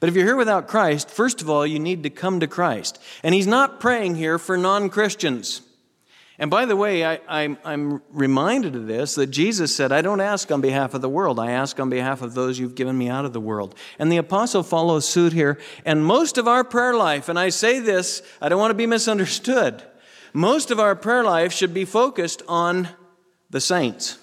But 0.00 0.08
if 0.08 0.14
you're 0.14 0.24
here 0.24 0.36
without 0.36 0.68
Christ, 0.68 1.10
first 1.10 1.42
of 1.42 1.50
all, 1.50 1.66
you 1.66 1.78
need 1.78 2.02
to 2.02 2.10
come 2.10 2.40
to 2.40 2.46
Christ. 2.46 3.00
And 3.22 3.34
he's 3.34 3.46
not 3.46 3.80
praying 3.80 4.16
here 4.16 4.38
for 4.38 4.56
non 4.56 4.88
Christians. 4.88 5.62
And 6.38 6.50
by 6.50 6.64
the 6.64 6.74
way, 6.76 7.04
I, 7.04 7.56
am 7.64 8.02
reminded 8.10 8.74
of 8.74 8.86
this 8.86 9.14
that 9.14 9.28
Jesus 9.28 9.76
said, 9.76 9.92
I 9.92 10.02
don't 10.02 10.20
ask 10.20 10.50
on 10.50 10.60
behalf 10.60 10.94
of 10.94 11.00
the 11.00 11.08
world, 11.08 11.38
I 11.38 11.52
ask 11.52 11.78
on 11.78 11.90
behalf 11.90 12.22
of 12.22 12.34
those 12.34 12.58
you've 12.58 12.74
given 12.74 12.96
me 12.96 13.08
out 13.08 13.24
of 13.24 13.32
the 13.32 13.40
world. 13.40 13.74
And 13.98 14.10
the 14.10 14.16
apostle 14.16 14.62
follows 14.62 15.06
suit 15.06 15.32
here. 15.32 15.58
And 15.84 16.04
most 16.04 16.38
of 16.38 16.48
our 16.48 16.64
prayer 16.64 16.94
life, 16.94 17.28
and 17.28 17.38
I 17.38 17.50
say 17.50 17.78
this, 17.78 18.22
I 18.40 18.48
don't 18.48 18.58
want 18.58 18.70
to 18.70 18.76
be 18.76 18.86
misunderstood, 18.86 19.82
most 20.32 20.70
of 20.70 20.80
our 20.80 20.96
prayer 20.96 21.22
life 21.22 21.52
should 21.52 21.74
be 21.74 21.84
focused 21.84 22.42
on 22.48 22.88
the 23.50 23.60
saints. 23.60 24.18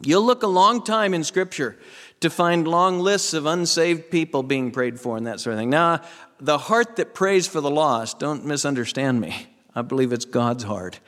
You'll 0.00 0.24
look 0.24 0.42
a 0.42 0.48
long 0.48 0.84
time 0.84 1.14
in 1.14 1.24
Scripture 1.24 1.78
to 2.22 2.30
find 2.30 2.66
long 2.66 2.98
lists 2.98 3.34
of 3.34 3.46
unsaved 3.46 4.10
people 4.10 4.42
being 4.42 4.70
prayed 4.70 4.98
for 4.98 5.16
and 5.16 5.26
that 5.26 5.40
sort 5.40 5.54
of 5.54 5.60
thing. 5.60 5.70
Now, 5.70 6.00
the 6.40 6.58
heart 6.58 6.96
that 6.96 7.14
prays 7.14 7.46
for 7.46 7.60
the 7.60 7.70
lost, 7.70 8.18
don't 8.18 8.44
misunderstand 8.44 9.20
me. 9.20 9.48
I 9.74 9.82
believe 9.82 10.12
it's 10.12 10.24
God's 10.24 10.64
heart. 10.64 11.00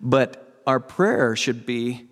But 0.00 0.60
our 0.66 0.80
prayer 0.80 1.36
should 1.36 1.66
be 1.66 2.08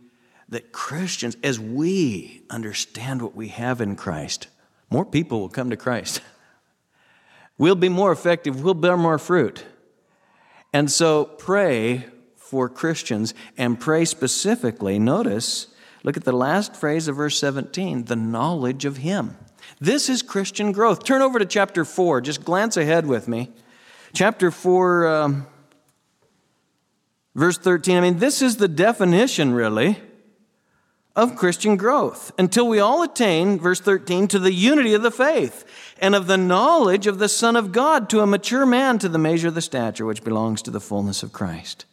that 0.48 0.72
Christians, 0.72 1.36
as 1.42 1.60
we 1.60 2.42
understand 2.50 3.22
what 3.22 3.34
we 3.34 3.48
have 3.48 3.80
in 3.80 3.96
Christ, 3.96 4.48
more 4.90 5.04
people 5.04 5.40
will 5.40 5.48
come 5.48 5.70
to 5.70 5.76
Christ. 5.76 6.20
We'll 7.58 7.74
be 7.74 7.90
more 7.90 8.10
effective, 8.10 8.64
we'll 8.64 8.72
bear 8.72 8.96
more 8.96 9.18
fruit. 9.18 9.66
And 10.72 10.90
so 10.90 11.26
pray 11.26 12.06
for 12.36 12.70
Christians 12.70 13.34
and 13.58 13.78
pray 13.78 14.06
specifically. 14.06 14.98
Notice 14.98 15.66
Look 16.02 16.16
at 16.16 16.24
the 16.24 16.32
last 16.32 16.74
phrase 16.74 17.08
of 17.08 17.16
verse 17.16 17.38
17 17.38 18.04
the 18.04 18.16
knowledge 18.16 18.84
of 18.84 18.98
Him. 18.98 19.36
This 19.80 20.08
is 20.08 20.22
Christian 20.22 20.72
growth. 20.72 21.04
Turn 21.04 21.22
over 21.22 21.38
to 21.38 21.46
chapter 21.46 21.84
4. 21.84 22.20
Just 22.20 22.44
glance 22.44 22.76
ahead 22.76 23.06
with 23.06 23.28
me. 23.28 23.50
Chapter 24.12 24.50
4, 24.50 25.06
um, 25.06 25.46
verse 27.34 27.58
13. 27.58 27.96
I 27.96 28.00
mean, 28.00 28.18
this 28.18 28.42
is 28.42 28.56
the 28.56 28.68
definition, 28.68 29.52
really, 29.52 29.98
of 31.14 31.36
Christian 31.36 31.76
growth. 31.76 32.32
Until 32.38 32.68
we 32.68 32.80
all 32.80 33.02
attain, 33.02 33.58
verse 33.58 33.80
13, 33.80 34.28
to 34.28 34.38
the 34.38 34.52
unity 34.52 34.94
of 34.94 35.02
the 35.02 35.10
faith 35.10 35.64
and 36.00 36.14
of 36.14 36.26
the 36.26 36.38
knowledge 36.38 37.06
of 37.06 37.18
the 37.18 37.28
Son 37.28 37.56
of 37.56 37.72
God, 37.72 38.08
to 38.10 38.20
a 38.20 38.26
mature 38.26 38.66
man, 38.66 38.98
to 38.98 39.08
the 39.08 39.18
measure 39.18 39.48
of 39.48 39.54
the 39.54 39.60
stature 39.60 40.06
which 40.06 40.24
belongs 40.24 40.62
to 40.62 40.70
the 40.70 40.80
fullness 40.80 41.22
of 41.22 41.32
Christ. 41.32 41.84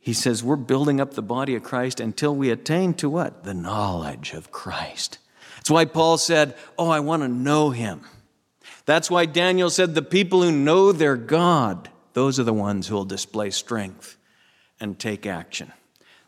He 0.00 0.14
says 0.14 0.42
we're 0.42 0.56
building 0.56 1.00
up 1.00 1.12
the 1.12 1.22
body 1.22 1.54
of 1.54 1.62
Christ 1.62 2.00
until 2.00 2.34
we 2.34 2.50
attain 2.50 2.94
to 2.94 3.10
what? 3.10 3.44
The 3.44 3.54
knowledge 3.54 4.32
of 4.32 4.50
Christ. 4.50 5.18
That's 5.56 5.70
why 5.70 5.84
Paul 5.84 6.16
said, 6.16 6.56
Oh, 6.78 6.88
I 6.88 7.00
want 7.00 7.22
to 7.22 7.28
know 7.28 7.70
him. 7.70 8.00
That's 8.86 9.10
why 9.10 9.26
Daniel 9.26 9.68
said, 9.68 9.94
The 9.94 10.02
people 10.02 10.42
who 10.42 10.52
know 10.52 10.90
their 10.90 11.16
God, 11.16 11.90
those 12.14 12.40
are 12.40 12.44
the 12.44 12.54
ones 12.54 12.88
who 12.88 12.94
will 12.94 13.04
display 13.04 13.50
strength 13.50 14.16
and 14.80 14.98
take 14.98 15.26
action. 15.26 15.70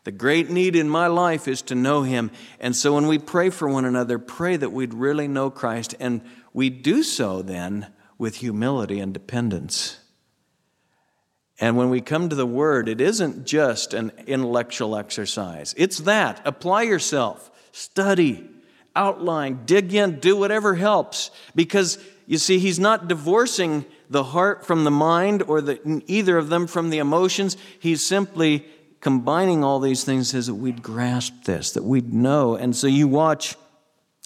The 0.05 0.13
great 0.13 0.51
need 0.51 0.77
in 0.77 0.89
my 0.89 1.07
life 1.07 1.49
is 1.49 1.63
to 1.63 1.75
know 1.75 2.03
him. 2.03 2.31
And 2.61 2.77
so 2.77 2.95
when 2.95 3.07
we 3.07 3.19
pray 3.19 3.51
for 3.51 3.69
one 3.69 3.85
another, 3.87 4.19
pray 4.19 4.57
that 4.57 4.71
we'd 4.71 4.93
really 4.93 5.29
know 5.29 5.49
Christ. 5.49 5.95
And 5.99 6.21
we 6.53 6.69
do 6.69 7.03
so 7.03 7.41
then 7.41 7.87
with 8.19 8.37
humility 8.37 9.01
and 9.01 9.15
dependence. 9.15 9.99
And 11.61 11.77
when 11.77 11.91
we 11.91 12.01
come 12.01 12.29
to 12.29 12.37
the 12.37 12.47
Word, 12.47 12.89
it 12.89 13.01
isn't 13.01 13.45
just 13.45 13.95
an 13.95 14.13
intellectual 14.27 14.97
exercise. 14.97 15.75
It's 15.77 15.99
that. 15.99 16.41
Apply 16.45 16.83
yourself, 16.83 17.51
study, 17.73 18.49
outline, 18.97 19.61
dig 19.65 19.95
in, 19.95 20.19
do 20.19 20.37
whatever 20.37 20.75
helps. 20.75 21.31
Because 21.55 21.99
you 22.27 22.39
see, 22.39 22.59
He's 22.59 22.81
not 22.81 23.09
divorcing 23.09 23.85
the 24.11 24.25
heart 24.25 24.67
from 24.67 24.85
the 24.85 24.91
mind 24.91 25.43
or 25.43 25.61
the, 25.61 26.03
either 26.07 26.37
of 26.37 26.49
them 26.49 26.67
from 26.67 26.91
the 26.91 26.99
emotions. 26.99 27.57
He's 27.79 28.05
simply 28.05 28.67
combining 29.01 29.65
all 29.65 29.81
these 29.81 30.05
things 30.05 30.31
so 30.31 30.41
that 30.41 30.55
we'd 30.55 30.83
grasp 30.83 31.45
this, 31.45 31.73
that 31.73 31.83
we'd 31.83 32.13
know. 32.13 32.55
And 32.55 32.75
so 32.75 32.87
you 32.87 33.09
watch 33.09 33.57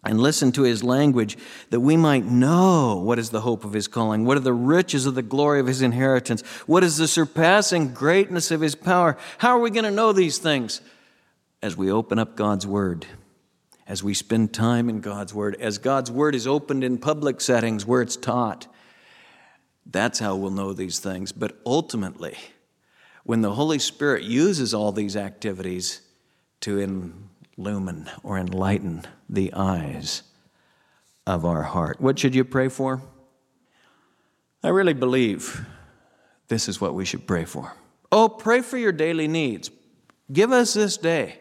and 0.06 0.20
listen 0.20 0.52
to 0.52 0.62
his 0.62 0.84
language 0.84 1.36
that 1.70 1.80
we 1.80 1.96
might 1.96 2.24
know 2.24 2.96
what 2.96 3.18
is 3.18 3.30
the 3.30 3.40
hope 3.40 3.64
of 3.64 3.72
his 3.72 3.88
calling, 3.88 4.24
what 4.24 4.36
are 4.36 4.40
the 4.40 4.52
riches 4.52 5.04
of 5.04 5.14
the 5.14 5.22
glory 5.22 5.60
of 5.60 5.66
his 5.66 5.82
inheritance, 5.82 6.42
what 6.66 6.84
is 6.84 6.96
the 6.96 7.08
surpassing 7.08 7.92
greatness 7.92 8.50
of 8.50 8.60
his 8.60 8.74
power. 8.74 9.16
How 9.38 9.50
are 9.50 9.58
we 9.58 9.70
going 9.70 9.84
to 9.84 9.90
know 9.90 10.12
these 10.12 10.38
things? 10.38 10.80
As 11.62 11.76
we 11.76 11.90
open 11.90 12.18
up 12.18 12.36
God's 12.36 12.66
word, 12.66 13.06
as 13.86 14.02
we 14.02 14.14
spend 14.14 14.52
time 14.52 14.88
in 14.88 15.00
God's 15.00 15.34
word, 15.34 15.56
as 15.60 15.78
God's 15.78 16.10
word 16.10 16.34
is 16.34 16.46
opened 16.46 16.84
in 16.84 16.98
public 16.98 17.40
settings 17.40 17.84
where 17.84 18.02
it's 18.02 18.16
taught. 18.16 18.66
That's 19.84 20.18
how 20.18 20.36
we'll 20.36 20.50
know 20.50 20.72
these 20.72 20.98
things. 20.98 21.32
But 21.32 21.56
ultimately, 21.64 22.36
when 23.24 23.40
the 23.40 23.54
Holy 23.54 23.78
Spirit 23.78 24.22
uses 24.22 24.74
all 24.74 24.92
these 24.92 25.16
activities 25.16 26.00
to 26.60 26.78
illumine 27.58 28.10
or 28.22 28.38
enlighten 28.38 29.02
the 29.28 29.52
eyes 29.54 30.22
of 31.26 31.44
our 31.44 31.62
heart. 31.62 32.00
What 32.00 32.18
should 32.18 32.34
you 32.34 32.44
pray 32.44 32.68
for? 32.68 33.02
I 34.62 34.68
really 34.68 34.94
believe 34.94 35.64
this 36.48 36.68
is 36.68 36.80
what 36.80 36.94
we 36.94 37.04
should 37.04 37.26
pray 37.26 37.44
for. 37.44 37.72
Oh, 38.12 38.28
pray 38.28 38.60
for 38.60 38.78
your 38.78 38.92
daily 38.92 39.28
needs. 39.28 39.70
Give 40.32 40.52
us 40.52 40.74
this 40.74 40.96
day. 40.96 41.38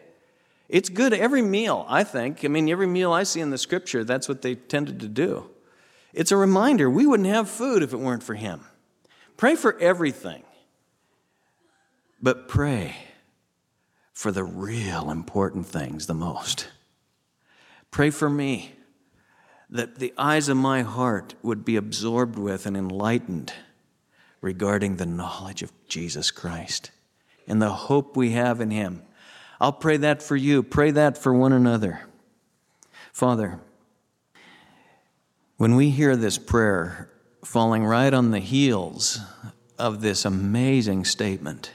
It's 0.68 0.88
good 0.88 1.12
every 1.12 1.42
meal, 1.42 1.86
I 1.88 2.02
think. 2.02 2.44
I 2.44 2.48
mean, 2.48 2.68
every 2.68 2.86
meal 2.86 3.12
I 3.12 3.22
see 3.22 3.40
in 3.40 3.50
the 3.50 3.58
scripture, 3.58 4.02
that's 4.02 4.28
what 4.28 4.42
they 4.42 4.56
tended 4.56 5.00
to 5.00 5.08
do. 5.08 5.50
It's 6.12 6.32
a 6.32 6.36
reminder 6.36 6.90
we 6.90 7.06
wouldn't 7.06 7.28
have 7.28 7.48
food 7.48 7.82
if 7.82 7.92
it 7.92 7.98
weren't 7.98 8.22
for 8.22 8.34
Him. 8.34 8.64
Pray 9.36 9.54
for 9.54 9.78
everything, 9.78 10.42
but 12.20 12.48
pray 12.48 12.96
for 14.16 14.32
the 14.32 14.42
real 14.42 15.10
important 15.10 15.66
things 15.66 16.06
the 16.06 16.14
most. 16.14 16.68
Pray 17.90 18.08
for 18.08 18.30
me 18.30 18.72
that 19.68 19.96
the 19.96 20.14
eyes 20.16 20.48
of 20.48 20.56
my 20.56 20.80
heart 20.80 21.34
would 21.42 21.66
be 21.66 21.76
absorbed 21.76 22.38
with 22.38 22.64
and 22.64 22.78
enlightened 22.78 23.52
regarding 24.40 24.96
the 24.96 25.04
knowledge 25.04 25.62
of 25.62 25.70
Jesus 25.86 26.30
Christ 26.30 26.90
and 27.46 27.60
the 27.60 27.68
hope 27.68 28.16
we 28.16 28.30
have 28.30 28.58
in 28.58 28.70
Him. 28.70 29.02
I'll 29.60 29.70
pray 29.70 29.98
that 29.98 30.22
for 30.22 30.34
you. 30.34 30.62
Pray 30.62 30.92
that 30.92 31.18
for 31.18 31.34
one 31.34 31.52
another. 31.52 32.00
Father, 33.12 33.60
when 35.58 35.76
we 35.76 35.90
hear 35.90 36.16
this 36.16 36.38
prayer 36.38 37.10
falling 37.44 37.84
right 37.84 38.14
on 38.14 38.30
the 38.30 38.40
heels 38.40 39.20
of 39.78 40.00
this 40.00 40.24
amazing 40.24 41.04
statement 41.04 41.70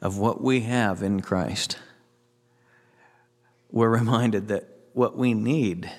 of 0.00 0.18
what 0.18 0.42
we 0.42 0.60
have 0.60 1.02
in 1.02 1.20
Christ, 1.20 1.78
we're 3.70 3.88
reminded 3.90 4.48
that 4.48 4.68
what 4.92 5.16
we 5.16 5.34
need 5.34 5.90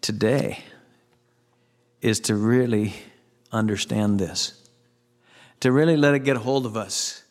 today 0.00 0.60
is 2.00 2.20
to 2.20 2.34
really 2.34 2.94
understand 3.52 4.18
this, 4.18 4.68
to 5.60 5.72
really 5.72 5.96
let 5.96 6.14
it 6.14 6.20
get 6.20 6.36
hold 6.36 6.66
of 6.66 6.76
us. 6.76 7.22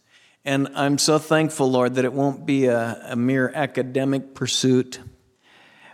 And 0.44 0.68
I'm 0.76 0.98
so 0.98 1.18
thankful, 1.18 1.72
Lord, 1.72 1.96
that 1.96 2.06
it 2.06 2.14
won't 2.14 2.46
be 2.46 2.66
a, 2.66 3.00
a 3.10 3.16
mere 3.16 3.52
academic 3.56 4.36
pursuit, 4.36 5.00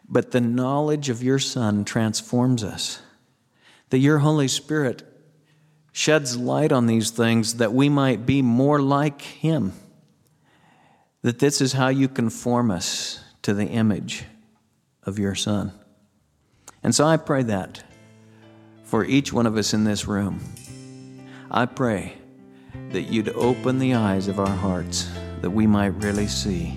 but 0.10 0.32
the 0.32 0.42
knowledge 0.42 1.10
of 1.10 1.24
your 1.24 1.40
Son 1.40 1.86
transforms 1.86 2.64
us. 2.64 3.02
That 3.92 4.00
your 4.00 4.20
Holy 4.20 4.48
Spirit 4.48 5.04
sheds 5.92 6.38
light 6.38 6.72
on 6.72 6.86
these 6.86 7.12
things 7.12 7.56
that 7.56 7.74
we 7.74 7.90
might 7.90 8.26
be 8.26 8.42
more 8.42 8.82
like 8.82 9.22
Him. 9.22 9.74
That 11.22 11.40
this 11.40 11.62
is 11.62 11.74
how 11.74 11.90
you 11.90 12.08
conform 12.08 12.72
us 12.72 13.24
to 13.44 13.54
the 13.54 13.68
image 13.68 14.24
of 15.04 15.20
your 15.20 15.36
Son. 15.36 15.72
And 16.84 16.96
so 16.96 17.06
I 17.06 17.18
pray 17.18 17.44
that 17.44 17.84
for 18.84 19.06
each 19.06 19.32
one 19.32 19.46
of 19.46 19.56
us 19.58 19.74
in 19.74 19.84
this 19.84 20.08
room. 20.08 20.42
I 21.50 21.66
pray 21.66 22.18
that 22.92 23.04
you'd 23.04 23.30
open 23.30 23.80
the 23.80 23.94
eyes 23.94 24.28
of 24.28 24.40
our 24.40 24.56
hearts 24.56 25.10
that 25.42 25.50
we 25.50 25.68
might 25.68 25.94
really 26.04 26.28
see 26.28 26.70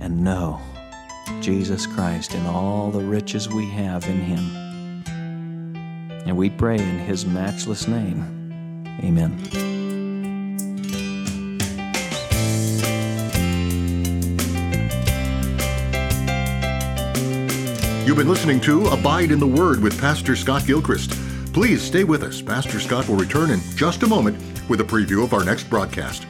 and 0.00 0.22
know 0.22 0.60
Jesus 1.40 1.86
Christ 1.86 2.34
and 2.34 2.46
all 2.46 2.90
the 2.90 3.00
riches 3.00 3.48
we 3.48 3.66
have 3.70 4.06
in 4.06 4.20
Him. 4.20 4.63
And 6.26 6.36
we 6.36 6.50
pray 6.50 6.76
in 6.76 6.98
His 7.00 7.26
matchless 7.26 7.86
name. 7.86 8.44
Amen. 9.02 9.38
You've 18.06 18.18
been 18.18 18.28
listening 18.28 18.60
to 18.60 18.86
Abide 18.88 19.32
in 19.32 19.40
the 19.40 19.46
Word 19.46 19.82
with 19.82 19.98
Pastor 19.98 20.36
Scott 20.36 20.66
Gilchrist. 20.66 21.12
Please 21.52 21.82
stay 21.82 22.04
with 22.04 22.22
us. 22.22 22.42
Pastor 22.42 22.78
Scott 22.78 23.08
will 23.08 23.16
return 23.16 23.50
in 23.50 23.60
just 23.76 24.02
a 24.02 24.06
moment 24.06 24.36
with 24.68 24.80
a 24.80 24.84
preview 24.84 25.24
of 25.24 25.32
our 25.32 25.44
next 25.44 25.70
broadcast. 25.70 26.26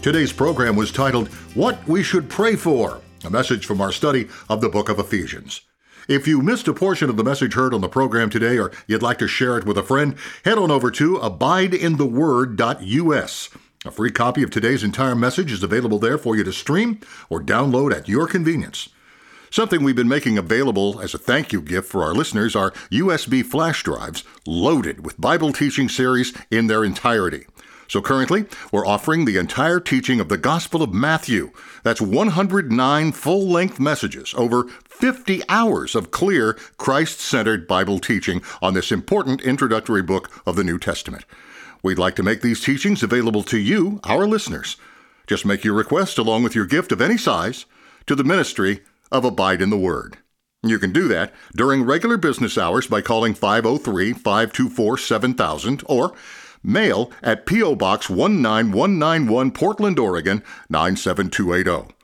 Today's 0.00 0.32
program 0.32 0.76
was 0.76 0.92
titled 0.92 1.28
What 1.54 1.84
We 1.88 2.04
Should 2.04 2.28
Pray 2.28 2.54
For, 2.54 3.00
a 3.24 3.30
message 3.30 3.66
from 3.66 3.80
our 3.80 3.90
study 3.90 4.28
of 4.48 4.60
the 4.60 4.68
book 4.68 4.88
of 4.88 5.00
Ephesians. 5.00 5.62
If 6.08 6.26
you 6.28 6.40
missed 6.40 6.68
a 6.68 6.72
portion 6.72 7.10
of 7.10 7.16
the 7.16 7.24
message 7.24 7.54
heard 7.54 7.74
on 7.74 7.80
the 7.80 7.88
program 7.88 8.30
today 8.30 8.58
or 8.58 8.70
you'd 8.86 9.02
like 9.02 9.18
to 9.18 9.26
share 9.26 9.58
it 9.58 9.66
with 9.66 9.76
a 9.76 9.82
friend, 9.82 10.14
head 10.44 10.56
on 10.56 10.70
over 10.70 10.92
to 10.92 11.16
abideintheword.us. 11.16 13.48
A 13.84 13.90
free 13.90 14.12
copy 14.12 14.44
of 14.44 14.50
today's 14.50 14.84
entire 14.84 15.16
message 15.16 15.50
is 15.50 15.64
available 15.64 15.98
there 15.98 16.16
for 16.16 16.36
you 16.36 16.44
to 16.44 16.52
stream 16.52 17.00
or 17.28 17.42
download 17.42 17.92
at 17.92 18.08
your 18.08 18.28
convenience. 18.28 18.88
Something 19.50 19.82
we've 19.82 19.96
been 19.96 20.08
making 20.08 20.38
available 20.38 21.00
as 21.00 21.12
a 21.14 21.18
thank 21.18 21.52
you 21.52 21.60
gift 21.60 21.88
for 21.88 22.04
our 22.04 22.14
listeners 22.14 22.54
are 22.54 22.70
USB 22.90 23.44
flash 23.44 23.82
drives 23.82 24.22
loaded 24.46 25.04
with 25.04 25.20
Bible 25.20 25.52
teaching 25.52 25.88
series 25.88 26.32
in 26.50 26.68
their 26.68 26.84
entirety. 26.84 27.46
So 27.88 28.00
currently, 28.00 28.46
we're 28.72 28.86
offering 28.86 29.24
the 29.24 29.36
entire 29.36 29.80
teaching 29.80 30.20
of 30.20 30.28
the 30.28 30.38
Gospel 30.38 30.82
of 30.82 30.92
Matthew. 30.92 31.52
That's 31.82 32.00
109 32.00 33.12
full 33.12 33.48
length 33.48 33.78
messages, 33.78 34.34
over 34.36 34.64
50 34.84 35.42
hours 35.48 35.94
of 35.94 36.10
clear, 36.10 36.54
Christ 36.78 37.20
centered 37.20 37.68
Bible 37.68 37.98
teaching 37.98 38.42
on 38.60 38.74
this 38.74 38.90
important 38.90 39.40
introductory 39.42 40.02
book 40.02 40.30
of 40.46 40.56
the 40.56 40.64
New 40.64 40.78
Testament. 40.78 41.24
We'd 41.82 41.98
like 41.98 42.16
to 42.16 42.22
make 42.22 42.42
these 42.42 42.60
teachings 42.60 43.02
available 43.02 43.42
to 43.44 43.58
you, 43.58 44.00
our 44.04 44.26
listeners. 44.26 44.76
Just 45.26 45.46
make 45.46 45.64
your 45.64 45.74
request 45.74 46.18
along 46.18 46.42
with 46.42 46.54
your 46.54 46.66
gift 46.66 46.92
of 46.92 47.00
any 47.00 47.16
size 47.16 47.66
to 48.06 48.14
the 48.14 48.24
ministry 48.24 48.82
of 49.12 49.24
Abide 49.24 49.62
in 49.62 49.70
the 49.70 49.78
Word. 49.78 50.18
You 50.62 50.78
can 50.78 50.92
do 50.92 51.06
that 51.08 51.32
during 51.54 51.84
regular 51.84 52.16
business 52.16 52.58
hours 52.58 52.86
by 52.86 53.00
calling 53.00 53.34
503 53.34 54.12
524 54.12 54.98
7000 54.98 55.82
or 55.86 56.14
mail 56.66 57.10
at 57.22 57.46
P.O. 57.46 57.76
Box 57.76 58.10
19191 58.10 59.52
Portland, 59.52 59.98
Oregon 59.98 60.42
97280. 60.68 61.94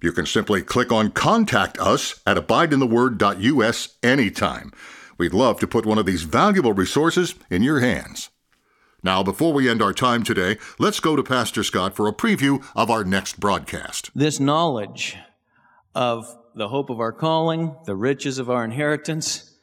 You 0.00 0.12
can 0.12 0.26
simply 0.26 0.62
click 0.62 0.92
on 0.92 1.12
Contact 1.12 1.78
Us 1.78 2.20
at 2.26 2.36
abideintheword.us 2.36 3.96
anytime. 4.02 4.72
We'd 5.16 5.32
love 5.32 5.60
to 5.60 5.66
put 5.68 5.86
one 5.86 5.98
of 5.98 6.06
these 6.06 6.24
valuable 6.24 6.72
resources 6.72 7.36
in 7.50 7.62
your 7.62 7.80
hands. 7.80 8.30
Now, 9.04 9.22
before 9.22 9.52
we 9.52 9.68
end 9.68 9.82
our 9.82 9.92
time 9.92 10.22
today, 10.22 10.58
let's 10.78 11.00
go 11.00 11.16
to 11.16 11.22
Pastor 11.22 11.64
Scott 11.64 11.94
for 11.94 12.06
a 12.06 12.12
preview 12.12 12.64
of 12.76 12.90
our 12.90 13.04
next 13.04 13.40
broadcast. 13.40 14.10
This 14.14 14.38
knowledge 14.38 15.16
of 15.94 16.36
the 16.54 16.68
hope 16.68 16.90
of 16.90 17.00
our 17.00 17.12
calling, 17.12 17.74
the 17.84 17.96
riches 17.96 18.38
of 18.38 18.50
our 18.50 18.64
inheritance, 18.64 19.56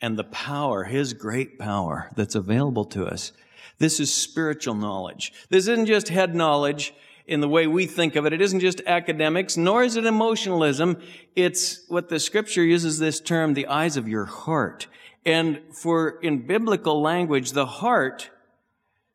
and 0.00 0.18
the 0.18 0.24
power, 0.24 0.84
His 0.84 1.12
great 1.12 1.58
power 1.58 2.10
that's 2.16 2.34
available 2.34 2.84
to 2.86 3.06
us. 3.06 3.32
This 3.78 4.00
is 4.00 4.12
spiritual 4.12 4.74
knowledge. 4.74 5.32
This 5.50 5.68
isn't 5.68 5.86
just 5.86 6.08
head 6.08 6.34
knowledge 6.34 6.94
in 7.26 7.40
the 7.40 7.48
way 7.48 7.66
we 7.66 7.86
think 7.86 8.16
of 8.16 8.24
it. 8.24 8.32
It 8.32 8.40
isn't 8.40 8.60
just 8.60 8.80
academics, 8.86 9.56
nor 9.56 9.82
is 9.82 9.96
it 9.96 10.06
emotionalism. 10.06 10.98
It's 11.34 11.84
what 11.88 12.08
the 12.08 12.20
scripture 12.20 12.64
uses 12.64 12.98
this 12.98 13.20
term, 13.20 13.54
the 13.54 13.66
eyes 13.66 13.96
of 13.96 14.08
your 14.08 14.24
heart. 14.24 14.86
And 15.24 15.60
for 15.72 16.20
in 16.20 16.46
biblical 16.46 17.02
language, 17.02 17.52
the 17.52 17.66
heart 17.66 18.30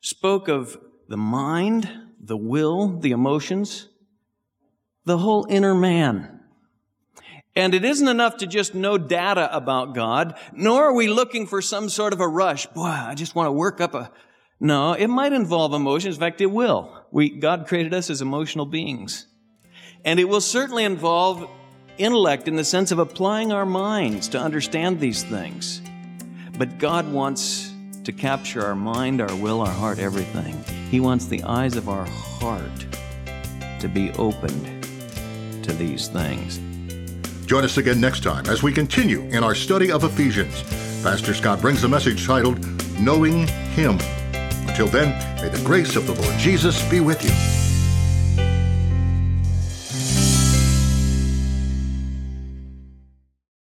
spoke 0.00 0.48
of 0.48 0.78
the 1.08 1.16
mind, 1.16 1.90
the 2.20 2.36
will, 2.36 2.98
the 2.98 3.12
emotions, 3.12 3.88
the 5.04 5.18
whole 5.18 5.46
inner 5.48 5.74
man. 5.74 6.40
And 7.54 7.74
it 7.74 7.84
isn't 7.84 8.08
enough 8.08 8.38
to 8.38 8.46
just 8.46 8.74
know 8.74 8.96
data 8.96 9.54
about 9.54 9.94
God, 9.94 10.38
nor 10.52 10.84
are 10.84 10.94
we 10.94 11.08
looking 11.08 11.46
for 11.46 11.60
some 11.60 11.88
sort 11.88 12.12
of 12.12 12.20
a 12.20 12.28
rush. 12.28 12.66
Boy, 12.66 12.86
I 12.86 13.14
just 13.14 13.34
want 13.34 13.48
to 13.48 13.52
work 13.52 13.80
up 13.80 13.94
a, 13.94 14.10
no, 14.62 14.92
it 14.92 15.08
might 15.08 15.32
involve 15.32 15.74
emotions. 15.74 16.14
In 16.14 16.20
fact, 16.20 16.40
it 16.40 16.46
will. 16.46 16.96
We, 17.10 17.30
God 17.30 17.66
created 17.66 17.92
us 17.92 18.08
as 18.10 18.22
emotional 18.22 18.64
beings. 18.64 19.26
And 20.04 20.20
it 20.20 20.28
will 20.28 20.40
certainly 20.40 20.84
involve 20.84 21.50
intellect 21.98 22.46
in 22.46 22.54
the 22.54 22.62
sense 22.62 22.92
of 22.92 23.00
applying 23.00 23.50
our 23.50 23.66
minds 23.66 24.28
to 24.28 24.38
understand 24.38 25.00
these 25.00 25.24
things. 25.24 25.82
But 26.56 26.78
God 26.78 27.12
wants 27.12 27.72
to 28.04 28.12
capture 28.12 28.64
our 28.64 28.76
mind, 28.76 29.20
our 29.20 29.34
will, 29.34 29.62
our 29.62 29.66
heart, 29.66 29.98
everything. 29.98 30.62
He 30.92 31.00
wants 31.00 31.26
the 31.26 31.42
eyes 31.42 31.74
of 31.74 31.88
our 31.88 32.06
heart 32.06 32.86
to 33.80 33.88
be 33.88 34.12
opened 34.12 34.84
to 35.64 35.72
these 35.72 36.06
things. 36.06 36.60
Join 37.46 37.64
us 37.64 37.78
again 37.78 38.00
next 38.00 38.22
time 38.22 38.46
as 38.46 38.62
we 38.62 38.72
continue 38.72 39.22
in 39.22 39.42
our 39.42 39.56
study 39.56 39.90
of 39.90 40.04
Ephesians. 40.04 40.62
Pastor 41.02 41.34
Scott 41.34 41.60
brings 41.60 41.82
a 41.82 41.88
message 41.88 42.24
titled 42.24 42.64
Knowing 43.00 43.48
Him. 43.48 43.98
Until 44.72 44.86
then, 44.86 45.10
may 45.42 45.50
the 45.50 45.62
grace 45.62 45.96
of 45.96 46.06
the 46.06 46.14
Lord 46.14 46.38
Jesus 46.38 46.82
be 46.88 47.00
with 47.00 47.22
you. 47.22 47.51